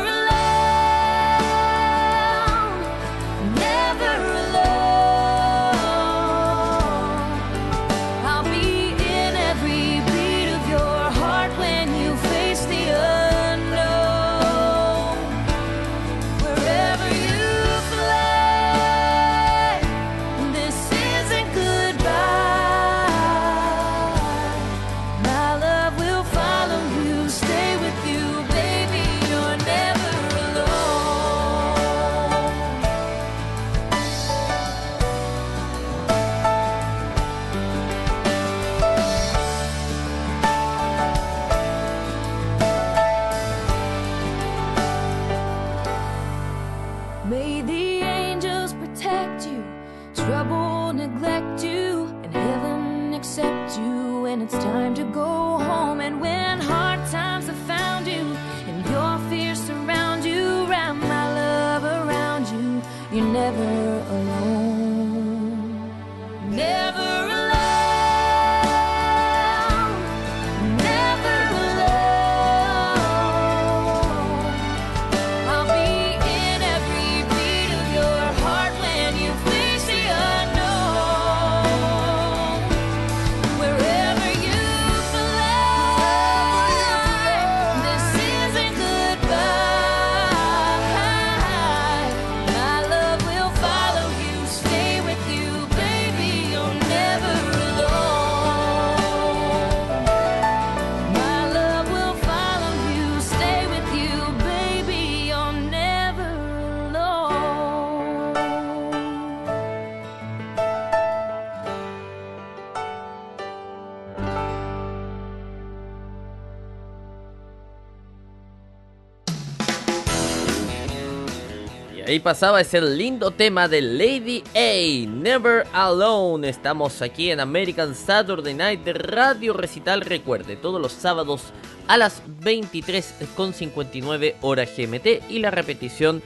ahí 122.13 122.19
pasaba 122.19 122.61
ese 122.61 122.79
lindo 122.79 123.31
tema 123.31 123.67
de 123.67 123.81
Lady 123.81 124.43
A, 124.53 125.09
Never 125.09 125.65
Alone. 125.73 126.47
Estamos 126.47 127.01
aquí 127.01 127.31
en 127.31 127.39
American 127.39 127.95
Saturday 127.95 128.53
Night 128.53 128.87
Radio 128.87 129.53
Recital. 129.53 130.01
Recuerde, 130.01 130.55
todos 130.55 130.79
los 130.79 130.91
sábados 130.91 131.45
a 131.87 131.97
las 131.97 132.21
23.59 132.41 134.35
horas 134.41 134.69
GMT 134.77 135.27
y 135.27 135.39
la 135.39 135.49
repetición 135.49 136.21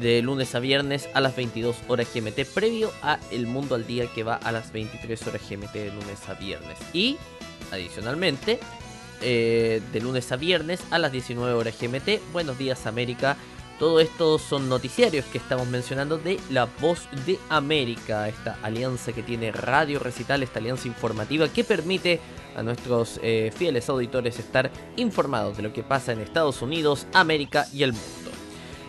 de 0.00 0.22
lunes 0.22 0.54
a 0.54 0.60
viernes 0.60 1.08
a 1.14 1.20
las 1.20 1.34
22 1.34 1.78
horas 1.88 2.06
GMT 2.14 2.44
previo 2.54 2.92
a 3.02 3.18
El 3.32 3.48
Mundo 3.48 3.74
al 3.74 3.88
Día 3.88 4.06
que 4.14 4.22
va 4.22 4.36
a 4.36 4.52
las 4.52 4.72
23 4.72 5.26
horas 5.26 5.42
GMT 5.50 5.72
de 5.72 5.90
lunes 5.90 6.28
a 6.28 6.34
viernes. 6.34 6.78
Y 6.92 7.16
adicionalmente 7.72 8.60
eh, 9.20 9.82
de 9.92 10.00
lunes 10.00 10.30
a 10.30 10.36
viernes 10.36 10.78
a 10.92 10.98
las 11.00 11.10
19 11.10 11.54
horas 11.54 11.74
GMT. 11.80 12.20
Buenos 12.32 12.56
días 12.56 12.86
América. 12.86 13.36
Todo 13.78 13.98
esto 13.98 14.38
son 14.38 14.68
noticiarios 14.68 15.24
que 15.26 15.38
estamos 15.38 15.66
mencionando 15.66 16.16
de 16.16 16.38
La 16.50 16.68
Voz 16.80 17.08
de 17.26 17.38
América, 17.48 18.28
esta 18.28 18.56
alianza 18.62 19.12
que 19.12 19.24
tiene 19.24 19.50
Radio 19.50 19.98
Recital, 19.98 20.44
esta 20.44 20.60
alianza 20.60 20.86
informativa 20.86 21.48
que 21.48 21.64
permite 21.64 22.20
a 22.56 22.62
nuestros 22.62 23.18
eh, 23.22 23.52
fieles 23.54 23.88
auditores 23.88 24.38
estar 24.38 24.70
informados 24.96 25.56
de 25.56 25.64
lo 25.64 25.72
que 25.72 25.82
pasa 25.82 26.12
en 26.12 26.20
Estados 26.20 26.62
Unidos, 26.62 27.08
América 27.12 27.66
y 27.72 27.82
el 27.82 27.92
mundo. 27.92 28.30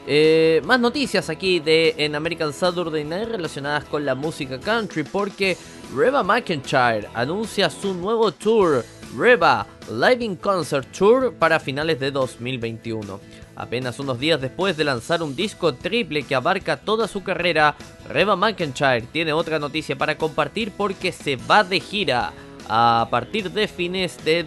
Eh, 0.08 0.62
más 0.66 0.80
noticias 0.80 1.32
aquí 1.32 1.60
de 1.60 1.96
en 1.98 2.14
American 2.14 2.54
Saturday 2.54 3.04
Night 3.04 3.28
relacionadas 3.28 3.86
con 3.86 4.06
la 4.06 4.14
música 4.14 4.60
country 4.60 5.04
porque 5.04 5.58
Reba 5.96 6.22
McIntyre 6.22 7.10
anuncia 7.16 7.72
su 7.72 7.96
nuevo 7.96 8.32
tour 8.32 8.86
Reba 9.18 9.66
Live 9.90 10.24
in 10.24 10.36
Concert 10.36 10.92
Tour 10.92 11.34
para 11.34 11.60
finales 11.60 12.00
de 12.00 12.12
2021. 12.12 13.45
Apenas 13.56 14.00
unos 14.00 14.20
días 14.20 14.42
después 14.42 14.76
de 14.76 14.84
lanzar 14.84 15.24
un 15.24 15.36
disco 15.36 15.74
triple 15.74 16.24
que 16.24 16.36
abarca 16.36 16.78
toda 16.78 17.08
su 17.08 17.24
carrera, 17.24 17.76
Reba 18.10 18.36
McIntyre 18.36 19.08
tiene 19.12 19.34
otra 19.34 19.60
noticia 19.60 19.98
para 19.98 20.18
compartir 20.18 20.72
porque 20.72 21.12
se 21.12 21.38
va 21.38 21.64
de 21.64 21.80
gira. 21.80 22.34
A 22.68 23.08
partir 23.12 23.52
de 23.52 23.68
fines 23.68 24.24
de, 24.26 24.46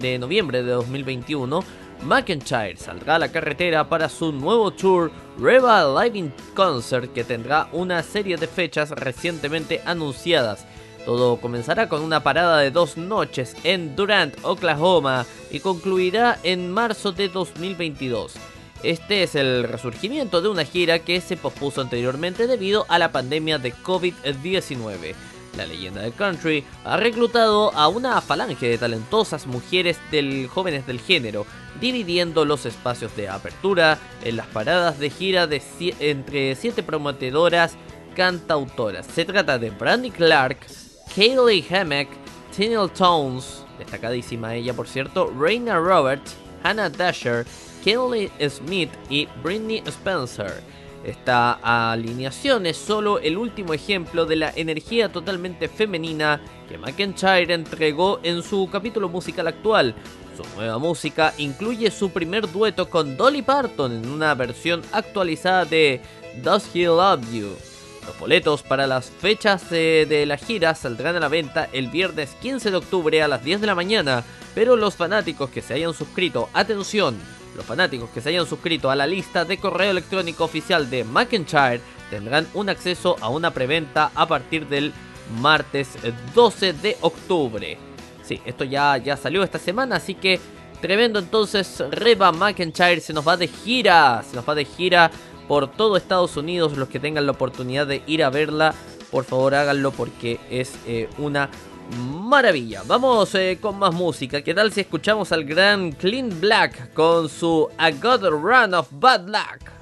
de 0.00 0.18
noviembre 0.18 0.62
de 0.62 0.72
2021, 0.72 1.62
McIntyre 2.02 2.76
saldrá 2.76 3.16
a 3.16 3.18
la 3.18 3.30
carretera 3.30 3.88
para 3.88 4.08
su 4.08 4.32
nuevo 4.32 4.70
tour 4.70 5.10
Reba 5.38 5.84
Live 6.02 6.18
in 6.18 6.32
Concert 6.54 7.12
que 7.12 7.24
tendrá 7.24 7.68
una 7.72 8.02
serie 8.02 8.36
de 8.36 8.46
fechas 8.46 8.90
recientemente 8.90 9.82
anunciadas. 9.84 10.66
Todo 11.08 11.40
comenzará 11.40 11.88
con 11.88 12.02
una 12.02 12.22
parada 12.22 12.58
de 12.58 12.70
dos 12.70 12.98
noches 12.98 13.56
en 13.64 13.96
Durant, 13.96 14.36
Oklahoma 14.42 15.24
y 15.50 15.60
concluirá 15.60 16.38
en 16.42 16.70
marzo 16.70 17.12
de 17.12 17.30
2022. 17.30 18.34
Este 18.82 19.22
es 19.22 19.34
el 19.34 19.64
resurgimiento 19.64 20.42
de 20.42 20.50
una 20.50 20.66
gira 20.66 20.98
que 20.98 21.22
se 21.22 21.38
pospuso 21.38 21.80
anteriormente 21.80 22.46
debido 22.46 22.84
a 22.90 22.98
la 22.98 23.10
pandemia 23.10 23.56
de 23.56 23.72
COVID-19. 23.72 25.14
La 25.56 25.64
leyenda 25.64 26.02
del 26.02 26.12
country 26.12 26.62
ha 26.84 26.98
reclutado 26.98 27.72
a 27.72 27.88
una 27.88 28.20
falange 28.20 28.68
de 28.68 28.76
talentosas 28.76 29.46
mujeres 29.46 29.96
del, 30.10 30.46
jóvenes 30.46 30.86
del 30.86 31.00
género, 31.00 31.46
dividiendo 31.80 32.44
los 32.44 32.66
espacios 32.66 33.16
de 33.16 33.30
apertura 33.30 33.98
en 34.24 34.36
las 34.36 34.46
paradas 34.48 34.98
de 34.98 35.08
gira 35.08 35.46
de 35.46 35.62
entre 36.00 36.54
siete 36.54 36.82
prometedoras 36.82 37.78
cantautoras. 38.14 39.06
Se 39.06 39.24
trata 39.24 39.58
de 39.58 39.70
Brandy 39.70 40.10
Clark, 40.10 40.66
Kaylee 41.14 41.64
Hammack, 41.70 42.08
Tennille 42.56 42.88
Tones, 42.90 43.64
destacadísima 43.78 44.54
ella 44.54 44.74
por 44.74 44.86
cierto, 44.86 45.32
Raina 45.38 45.78
Roberts, 45.78 46.36
Hannah 46.62 46.90
Dasher, 46.90 47.46
Kelly 47.84 48.30
Smith 48.48 48.90
y 49.08 49.26
Britney 49.42 49.82
Spencer. 49.86 50.62
Esta 51.04 51.52
alineación 51.92 52.66
es 52.66 52.76
solo 52.76 53.18
el 53.20 53.38
último 53.38 53.72
ejemplo 53.72 54.26
de 54.26 54.36
la 54.36 54.52
energía 54.56 55.10
totalmente 55.10 55.68
femenina 55.68 56.40
que 56.68 56.76
McIntyre 56.76 57.54
entregó 57.54 58.18
en 58.22 58.42
su 58.42 58.68
capítulo 58.70 59.08
musical 59.08 59.46
actual. 59.46 59.94
Su 60.36 60.42
nueva 60.56 60.78
música 60.78 61.32
incluye 61.38 61.90
su 61.90 62.10
primer 62.10 62.50
dueto 62.50 62.90
con 62.90 63.16
Dolly 63.16 63.42
Parton 63.42 63.92
en 63.92 64.10
una 64.10 64.34
versión 64.34 64.82
actualizada 64.92 65.64
de 65.64 66.00
Does 66.42 66.68
He 66.74 66.84
Love 66.84 67.22
You. 67.32 67.67
Los 68.08 68.18
boletos 68.18 68.62
para 68.62 68.86
las 68.86 69.10
fechas 69.10 69.68
de, 69.68 70.06
de 70.08 70.24
la 70.24 70.38
gira 70.38 70.74
saldrán 70.74 71.16
a 71.16 71.20
la 71.20 71.28
venta 71.28 71.68
el 71.72 71.88
viernes 71.88 72.34
15 72.40 72.70
de 72.70 72.76
octubre 72.78 73.22
a 73.22 73.28
las 73.28 73.44
10 73.44 73.60
de 73.60 73.66
la 73.66 73.74
mañana, 73.74 74.24
pero 74.54 74.76
los 74.76 74.96
fanáticos 74.96 75.50
que 75.50 75.60
se 75.60 75.74
hayan 75.74 75.92
suscrito, 75.92 76.48
atención, 76.54 77.18
los 77.54 77.66
fanáticos 77.66 78.08
que 78.08 78.22
se 78.22 78.30
hayan 78.30 78.46
suscrito 78.46 78.90
a 78.90 78.96
la 78.96 79.06
lista 79.06 79.44
de 79.44 79.58
correo 79.58 79.90
electrónico 79.90 80.44
oficial 80.44 80.88
de 80.88 81.04
McIntyre 81.04 81.82
tendrán 82.08 82.48
un 82.54 82.70
acceso 82.70 83.16
a 83.20 83.28
una 83.28 83.50
preventa 83.52 84.10
a 84.14 84.26
partir 84.26 84.66
del 84.68 84.94
martes 85.42 85.90
eh, 86.02 86.14
12 86.34 86.72
de 86.72 86.96
octubre. 87.02 87.76
Sí, 88.22 88.40
esto 88.46 88.64
ya, 88.64 88.96
ya 88.96 89.18
salió 89.18 89.42
esta 89.42 89.58
semana, 89.58 89.96
así 89.96 90.14
que 90.14 90.40
tremendo 90.80 91.18
entonces. 91.18 91.84
Reba 91.90 92.32
McIntyre 92.32 93.00
se 93.00 93.12
nos 93.12 93.26
va 93.26 93.36
de 93.36 93.48
gira, 93.48 94.22
se 94.22 94.34
nos 94.34 94.48
va 94.48 94.54
de 94.54 94.64
gira 94.64 95.10
por 95.48 95.72
todo 95.72 95.96
Estados 95.96 96.36
Unidos. 96.36 96.76
Los 96.76 96.88
que 96.88 97.00
tengan 97.00 97.26
la 97.26 97.32
oportunidad 97.32 97.86
de 97.86 98.02
ir 98.06 98.22
a 98.22 98.30
verla, 98.30 98.74
por 99.10 99.24
favor 99.24 99.54
háganlo 99.54 99.90
porque 99.90 100.38
es 100.50 100.74
eh, 100.86 101.08
una 101.18 101.50
maravilla. 101.96 102.82
Vamos 102.86 103.34
eh, 103.34 103.58
con 103.60 103.78
más 103.78 103.94
música. 103.94 104.42
¿Qué 104.42 104.54
tal 104.54 104.70
si 104.72 104.82
escuchamos 104.82 105.32
al 105.32 105.44
gran 105.44 105.92
Clean 105.92 106.40
Black 106.40 106.92
con 106.92 107.28
su 107.28 107.68
a 107.78 107.90
Run 107.90 108.74
of 108.74 108.88
Bad 108.92 109.26
Luck? 109.26 109.77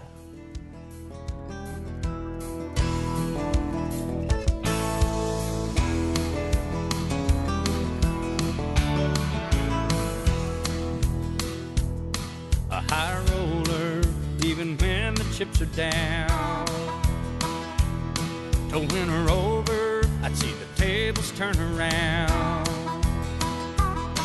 Chips 15.36 15.60
are 15.60 15.66
down. 15.66 16.64
To 18.70 18.78
win 18.78 19.06
her 19.06 19.28
over, 19.28 20.00
I'd 20.22 20.34
see 20.34 20.50
the 20.52 20.82
tables 20.82 21.30
turn 21.32 21.54
around. 21.58 22.66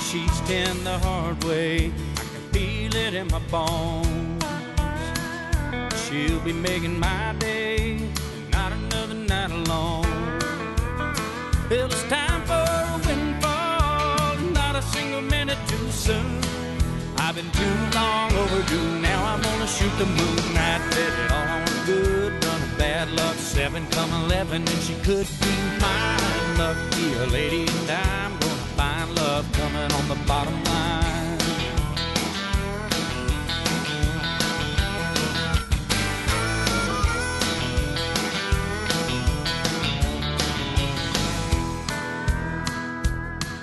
She's 0.06 0.40
ten 0.48 0.86
the 0.86 0.98
hard 1.00 1.44
way, 1.44 1.92
I 2.16 2.24
can 2.32 2.44
feel 2.54 2.96
it 2.96 3.14
in 3.14 3.28
my 3.28 3.40
bones. 3.50 4.42
She'll 6.04 6.40
be 6.40 6.54
making 6.54 6.98
my 6.98 7.36
day, 7.40 8.00
not 8.54 8.72
another 8.72 9.14
night 9.14 9.52
alone. 9.52 10.40
Well, 11.70 11.88
it's 11.88 12.04
time 12.04 12.42
for 12.46 12.54
a 12.54 13.02
windfall, 13.06 14.38
not 14.54 14.78
a 14.78 14.82
single 14.82 15.22
minute 15.22 15.60
too 15.68 15.92
soon. 15.92 16.51
I've 17.32 17.38
been 17.38 17.52
too 17.52 17.98
long 17.98 18.34
overdue. 18.34 19.00
Now 19.00 19.24
I'm 19.24 19.42
gonna 19.42 19.66
shoot 19.66 19.98
the 19.98 20.06
moon. 20.06 20.58
I 20.58 20.80
bet 20.90 21.14
it 21.24 21.32
all 21.32 21.48
on 21.48 21.62
a 21.62 21.86
good 21.86 22.44
run 22.44 22.62
of 22.62 22.78
bad 22.78 23.10
luck. 23.10 23.38
Seven 23.38 23.88
come 23.88 24.12
eleven, 24.26 24.68
and 24.68 24.82
she 24.82 24.96
could 24.96 25.26
be 25.40 25.56
mine. 25.80 26.58
Lucky 26.58 27.14
a 27.14 27.28
lady, 27.28 27.62
and 27.62 27.90
I'm 27.90 28.38
gonna 28.38 28.56
find 28.76 29.16
love 29.16 29.50
coming 29.54 29.90
on 29.94 30.08
the 30.10 30.16
bottom 30.28 30.62
line. 30.66 31.38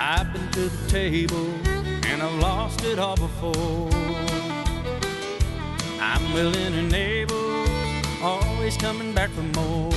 I've 0.00 0.32
been 0.32 0.50
to 0.52 0.70
the 0.70 0.88
table 0.88 1.67
and 2.18 2.26
I've 2.26 2.40
lost 2.40 2.84
it 2.84 2.98
all 2.98 3.14
before. 3.14 3.90
I'm 6.00 6.32
willing 6.32 6.74
and 6.74 6.92
able, 6.92 7.64
always 8.20 8.76
coming 8.76 9.12
back 9.14 9.30
for 9.30 9.42
more. 9.60 9.92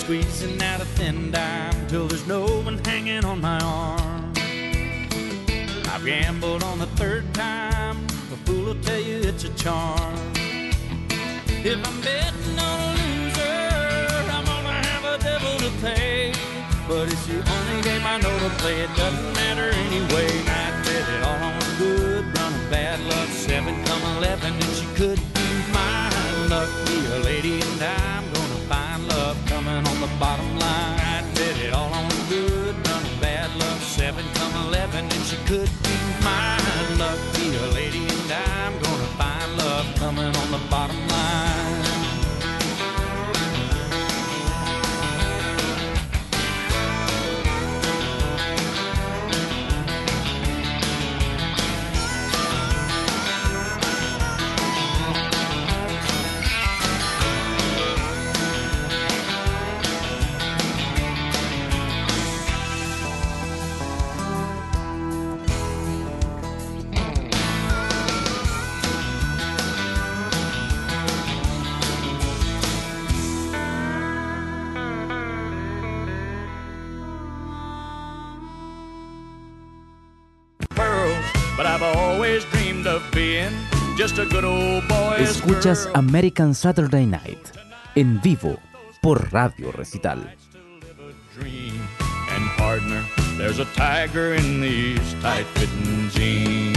Squeezing 0.00 0.62
out 0.62 0.80
a 0.80 0.86
thin 0.96 1.30
dime 1.30 1.86
till 1.88 2.08
there's 2.08 2.26
no 2.26 2.46
one 2.62 2.78
hanging 2.86 3.24
on 3.26 3.42
my 3.42 3.58
arm. 3.60 4.32
I've 5.92 6.04
gambled 6.04 6.62
on 6.62 6.78
the 6.78 6.88
third 6.96 7.34
time, 7.34 7.98
a 8.32 8.36
fool 8.46 8.64
will 8.64 8.80
tell 8.80 9.00
you 9.00 9.18
it's 9.18 9.44
a 9.44 9.52
charm. 9.54 10.14
If 11.70 11.86
I'm 11.86 12.00
betting 12.00 12.58
on 12.58 12.80
a 12.80 12.94
loser, 12.96 14.30
I'm 14.32 14.44
gonna 14.46 14.86
have 14.88 15.04
a 15.04 15.22
devil 15.22 15.58
to 15.58 15.70
pay. 15.82 16.32
But 16.88 17.12
it's 17.12 17.26
the 17.26 17.36
only 17.36 17.73
to 18.44 18.50
play. 18.60 18.80
It 18.80 18.94
doesn't 18.94 19.32
matter 19.32 19.68
anyway. 19.86 20.28
I 20.44 20.64
bet 20.84 21.04
it 21.14 21.22
all 21.28 21.40
on 21.48 21.54
a 21.56 21.70
good 21.78 22.24
run 22.36 22.52
of 22.52 22.70
bad 22.70 23.00
luck. 23.00 23.28
Seven 23.28 23.74
come 23.84 24.02
eleven, 24.16 24.52
and 24.52 24.72
she 24.78 24.86
could 25.00 25.20
be 25.36 25.48
mine. 25.72 26.48
Lucky 26.52 26.98
a 27.16 27.18
lady, 27.30 27.54
and 27.60 27.82
I'm 27.82 28.24
gonna 28.36 28.60
find 28.70 29.08
love 29.08 29.36
coming 29.46 29.80
on 29.90 29.98
the 30.00 30.12
bottom 30.20 30.50
line. 30.58 30.98
I 31.16 31.24
bet 31.34 31.56
it 31.66 31.72
all 31.72 31.92
on 31.92 32.04
a 32.04 32.22
good 32.28 32.74
run 32.86 33.02
of 33.10 33.20
bad 33.20 33.50
luck. 33.56 33.80
Seven 33.80 34.24
come 34.34 34.54
eleven, 34.66 35.04
and 35.04 35.24
she 35.24 35.36
could 35.50 35.70
be 35.86 35.96
mine. 36.28 36.98
Lucky 36.98 37.46
a 37.64 37.66
lady, 37.80 38.04
and 38.14 38.30
I'm 38.32 38.74
gonna 38.84 39.10
find 39.20 39.56
love 39.56 39.86
coming 39.96 40.32
on 40.40 40.43
Escuchas. 85.18 85.88
American 85.94 86.54
Saturday 86.54 87.06
Night 87.06 87.38
en 87.94 88.20
vivo 88.20 88.58
por 89.00 89.32
Radio 89.32 89.72
Recital. 89.72 90.18
And 91.38 92.50
partner, 92.56 93.02
there's 93.36 93.58
a 93.58 93.64
tiger 93.76 94.34
in 94.34 94.60
these 94.60 95.14
tight-fitting 95.22 96.10
jeans. 96.10 96.76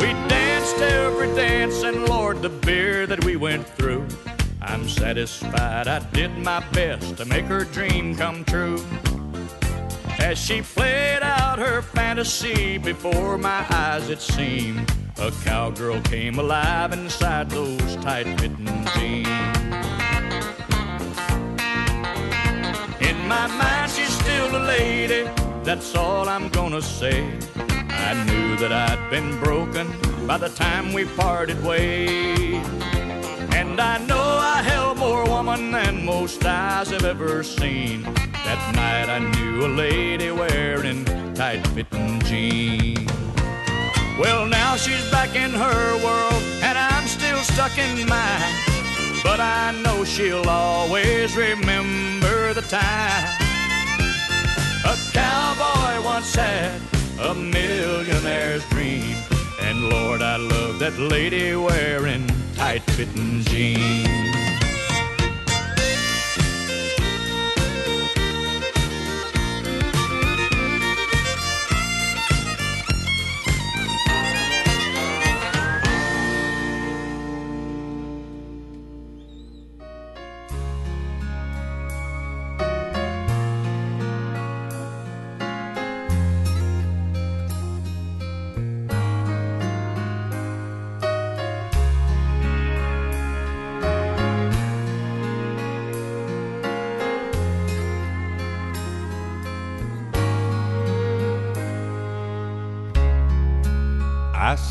We 0.00 0.12
danced 0.28 0.78
every 0.80 1.34
dance, 1.34 1.82
and 1.82 2.08
Lord, 2.08 2.42
the 2.42 2.50
beer 2.50 3.06
that 3.06 3.24
we 3.24 3.36
went 3.36 3.66
through. 3.76 4.06
I'm 4.66 4.88
satisfied 4.88 5.88
I 5.88 5.98
did 6.12 6.36
my 6.38 6.60
best 6.72 7.16
to 7.18 7.24
make 7.26 7.44
her 7.44 7.64
dream 7.64 8.16
come 8.16 8.44
true. 8.44 8.82
As 10.18 10.38
she 10.38 10.62
played 10.62 11.22
out 11.22 11.58
her 11.58 11.82
fantasy 11.82 12.78
before 12.78 13.36
my 13.36 13.64
eyes, 13.70 14.08
it 14.08 14.20
seemed. 14.20 14.90
A 15.18 15.30
cowgirl 15.44 16.00
came 16.02 16.38
alive 16.38 16.92
inside 16.92 17.50
those 17.50 17.96
tight 17.96 18.26
fitting 18.40 18.86
jeans. 18.94 19.28
In 23.00 23.18
my 23.28 23.46
mind, 23.46 23.90
she's 23.92 24.12
still 24.18 24.56
a 24.56 24.62
lady, 24.66 25.28
that's 25.62 25.94
all 25.94 26.28
I'm 26.28 26.48
gonna 26.48 26.82
say. 26.82 27.20
I 27.90 28.24
knew 28.24 28.56
that 28.56 28.72
I'd 28.72 29.10
been 29.10 29.38
broken 29.40 29.86
by 30.26 30.38
the 30.38 30.48
time 30.48 30.92
we 30.92 31.04
parted 31.04 31.62
ways. 31.62 32.66
And 33.54 33.80
I 33.80 33.98
know 34.06 34.23
I 34.54 34.62
held 34.62 34.98
more 34.98 35.24
woman 35.24 35.72
than 35.72 36.04
most 36.04 36.46
eyes 36.46 36.90
have 36.90 37.04
ever 37.04 37.42
seen. 37.42 38.02
That 38.46 38.62
night 38.76 39.08
I 39.08 39.18
knew 39.18 39.66
a 39.66 39.70
lady 39.84 40.30
wearing 40.30 41.04
tight 41.34 41.66
fitting 41.74 42.20
jeans. 42.20 43.10
Well, 44.16 44.46
now 44.46 44.76
she's 44.76 45.10
back 45.10 45.34
in 45.34 45.50
her 45.50 45.96
world, 46.04 46.40
and 46.62 46.78
I'm 46.78 47.08
still 47.08 47.40
stuck 47.42 47.76
in 47.78 48.06
mine. 48.06 48.54
But 49.24 49.40
I 49.40 49.74
know 49.82 50.04
she'll 50.04 50.48
always 50.48 51.36
remember 51.36 52.54
the 52.54 52.62
time. 52.62 53.26
A 54.86 54.94
cowboy 55.12 56.04
once 56.04 56.32
had 56.32 56.80
a 57.18 57.34
millionaire's 57.34 58.64
dream. 58.68 59.16
And 59.60 59.88
Lord, 59.88 60.22
I 60.22 60.36
love 60.36 60.78
that 60.78 60.96
lady 60.96 61.56
wearing 61.56 62.28
tight 62.54 62.82
fitting 62.92 63.42
jeans. 63.50 64.33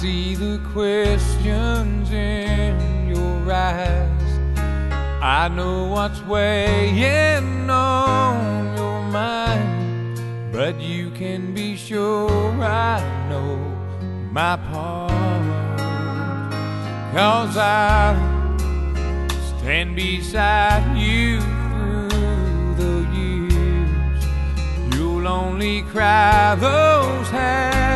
See 0.04 0.36
the 0.36 0.60
questions 0.74 2.12
in 2.12 3.08
your 3.08 3.50
eyes. 3.50 4.32
I 5.22 5.48
know 5.48 5.86
what's 5.86 6.22
weighing 6.24 7.70
on 7.70 8.76
your 8.76 9.02
mind, 9.04 10.52
but 10.52 10.78
you 10.82 11.10
can 11.12 11.54
be 11.54 11.78
sure 11.78 12.30
I 12.62 13.00
know 13.30 13.56
my 14.30 14.58
part. 14.58 15.12
Cause 17.16 17.56
I 17.56 18.14
stand 19.58 19.96
beside 19.96 20.98
you 20.98 21.40
through 21.40 22.76
the 22.76 22.96
years. 23.16 24.26
You'll 24.96 25.30
only 25.30 25.84
cry 25.84 26.56
those 26.60 27.30
tears. 27.30 27.93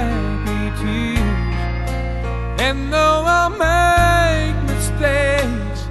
And 2.59 2.91
though 2.91 3.23
I'll 3.25 3.51
make 3.51 4.55
mistakes, 4.63 5.87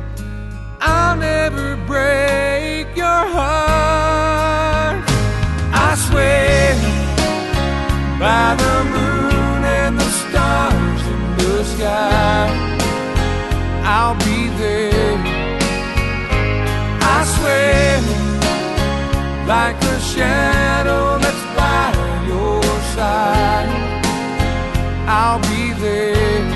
I'll 0.80 1.16
never 1.16 1.76
break 1.86 2.88
your 2.96 3.22
heart. 3.36 4.98
I 5.72 5.94
swear 6.08 6.74
by 8.18 8.56
the 8.62 8.84
moon 8.94 9.64
and 9.64 9.96
the 9.96 10.10
stars 10.10 11.02
in 11.06 11.36
the 11.38 11.64
sky, 11.64 12.48
I'll 13.84 14.16
be 14.26 14.48
there. 14.58 15.18
I 17.00 17.18
swear 17.36 18.00
like 19.46 19.76
a 19.82 20.00
shadow 20.00 21.18
that's 21.20 21.44
by 21.56 21.92
your 22.26 22.62
side, 22.96 23.70
I'll 25.06 25.38
be 25.42 25.72
there 25.80 26.55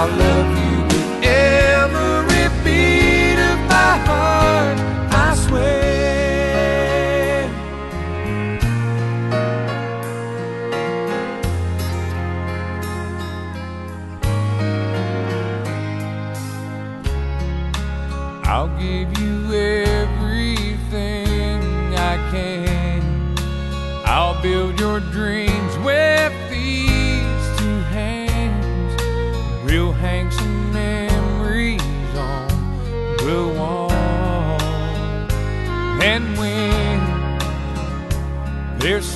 I'll 0.00 0.08
love 0.16 0.54
you 0.54 0.59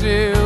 still 0.04 0.43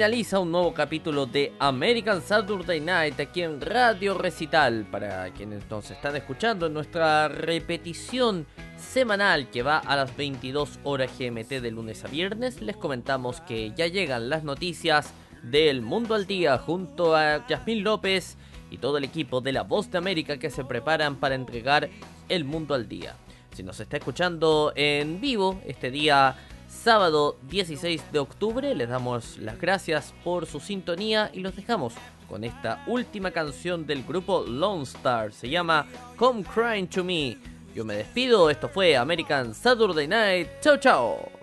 finaliza 0.00 0.38
un 0.38 0.50
nuevo 0.50 0.72
capítulo 0.72 1.26
de 1.26 1.52
American 1.58 2.22
Saturday 2.22 2.80
Night 2.80 3.20
aquí 3.20 3.42
en 3.42 3.60
Radio 3.60 4.16
Recital. 4.16 4.86
Para 4.90 5.30
quienes 5.34 5.68
nos 5.68 5.90
están 5.90 6.16
escuchando 6.16 6.64
en 6.64 6.72
nuestra 6.72 7.28
repetición 7.28 8.46
semanal 8.78 9.50
que 9.50 9.62
va 9.62 9.76
a 9.76 9.96
las 9.96 10.16
22 10.16 10.78
horas 10.84 11.10
GMT 11.18 11.50
de 11.60 11.70
lunes 11.70 12.02
a 12.02 12.08
viernes, 12.08 12.62
les 12.62 12.78
comentamos 12.78 13.42
que 13.42 13.74
ya 13.76 13.88
llegan 13.88 14.30
las 14.30 14.42
noticias 14.42 15.12
del 15.42 15.82
Mundo 15.82 16.14
al 16.14 16.26
Día 16.26 16.56
junto 16.56 17.14
a 17.14 17.46
Yasmín 17.46 17.84
López 17.84 18.38
y 18.70 18.78
todo 18.78 18.96
el 18.96 19.04
equipo 19.04 19.42
de 19.42 19.52
La 19.52 19.64
Voz 19.64 19.90
de 19.90 19.98
América 19.98 20.38
que 20.38 20.48
se 20.48 20.64
preparan 20.64 21.16
para 21.16 21.34
entregar 21.34 21.90
el 22.30 22.46
Mundo 22.46 22.72
al 22.72 22.88
Día. 22.88 23.16
Si 23.52 23.62
nos 23.62 23.78
está 23.80 23.98
escuchando 23.98 24.72
en 24.76 25.20
vivo 25.20 25.60
este 25.66 25.90
día 25.90 26.36
sábado 26.82 27.36
16 27.50 28.10
de 28.10 28.18
octubre, 28.18 28.74
les 28.74 28.88
damos 28.88 29.36
las 29.38 29.60
gracias 29.60 30.14
por 30.24 30.46
su 30.46 30.60
sintonía 30.60 31.30
y 31.34 31.40
los 31.40 31.54
dejamos 31.54 31.92
con 32.26 32.42
esta 32.42 32.82
última 32.86 33.32
canción 33.32 33.86
del 33.86 34.02
grupo 34.02 34.44
Lone 34.48 34.84
Star. 34.84 35.32
Se 35.32 35.50
llama 35.50 35.86
Come 36.16 36.42
Crying 36.42 36.86
to 36.86 37.04
Me. 37.04 37.36
Yo 37.74 37.84
me 37.84 37.96
despido, 37.96 38.48
esto 38.48 38.68
fue 38.68 38.96
American 38.96 39.54
Saturday 39.54 40.08
Night. 40.08 40.48
Chao, 40.62 40.78
chao. 40.78 41.39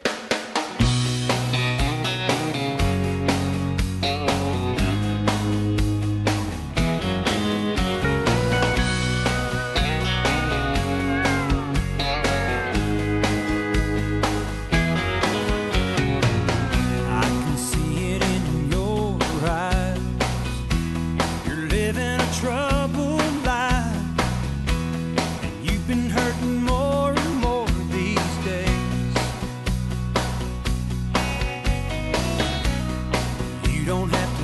Don't 33.98 34.10
have 34.10 34.37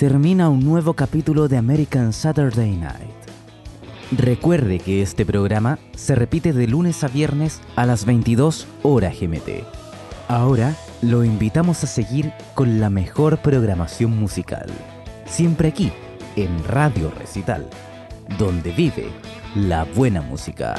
termina 0.00 0.48
un 0.48 0.64
nuevo 0.64 0.94
capítulo 0.94 1.46
de 1.46 1.58
American 1.58 2.14
Saturday 2.14 2.74
Night. 2.74 3.12
Recuerde 4.12 4.78
que 4.78 5.02
este 5.02 5.26
programa 5.26 5.78
se 5.94 6.14
repite 6.14 6.54
de 6.54 6.66
lunes 6.66 7.04
a 7.04 7.08
viernes 7.08 7.60
a 7.76 7.84
las 7.84 8.06
22 8.06 8.66
horas 8.82 9.20
GMT. 9.20 9.62
Ahora 10.26 10.74
lo 11.02 11.22
invitamos 11.22 11.84
a 11.84 11.86
seguir 11.86 12.32
con 12.54 12.80
la 12.80 12.88
mejor 12.88 13.42
programación 13.42 14.18
musical. 14.18 14.70
Siempre 15.26 15.68
aquí, 15.68 15.92
en 16.34 16.64
Radio 16.64 17.10
Recital, 17.10 17.68
donde 18.38 18.72
vive 18.72 19.10
la 19.54 19.84
buena 19.84 20.22
música. 20.22 20.76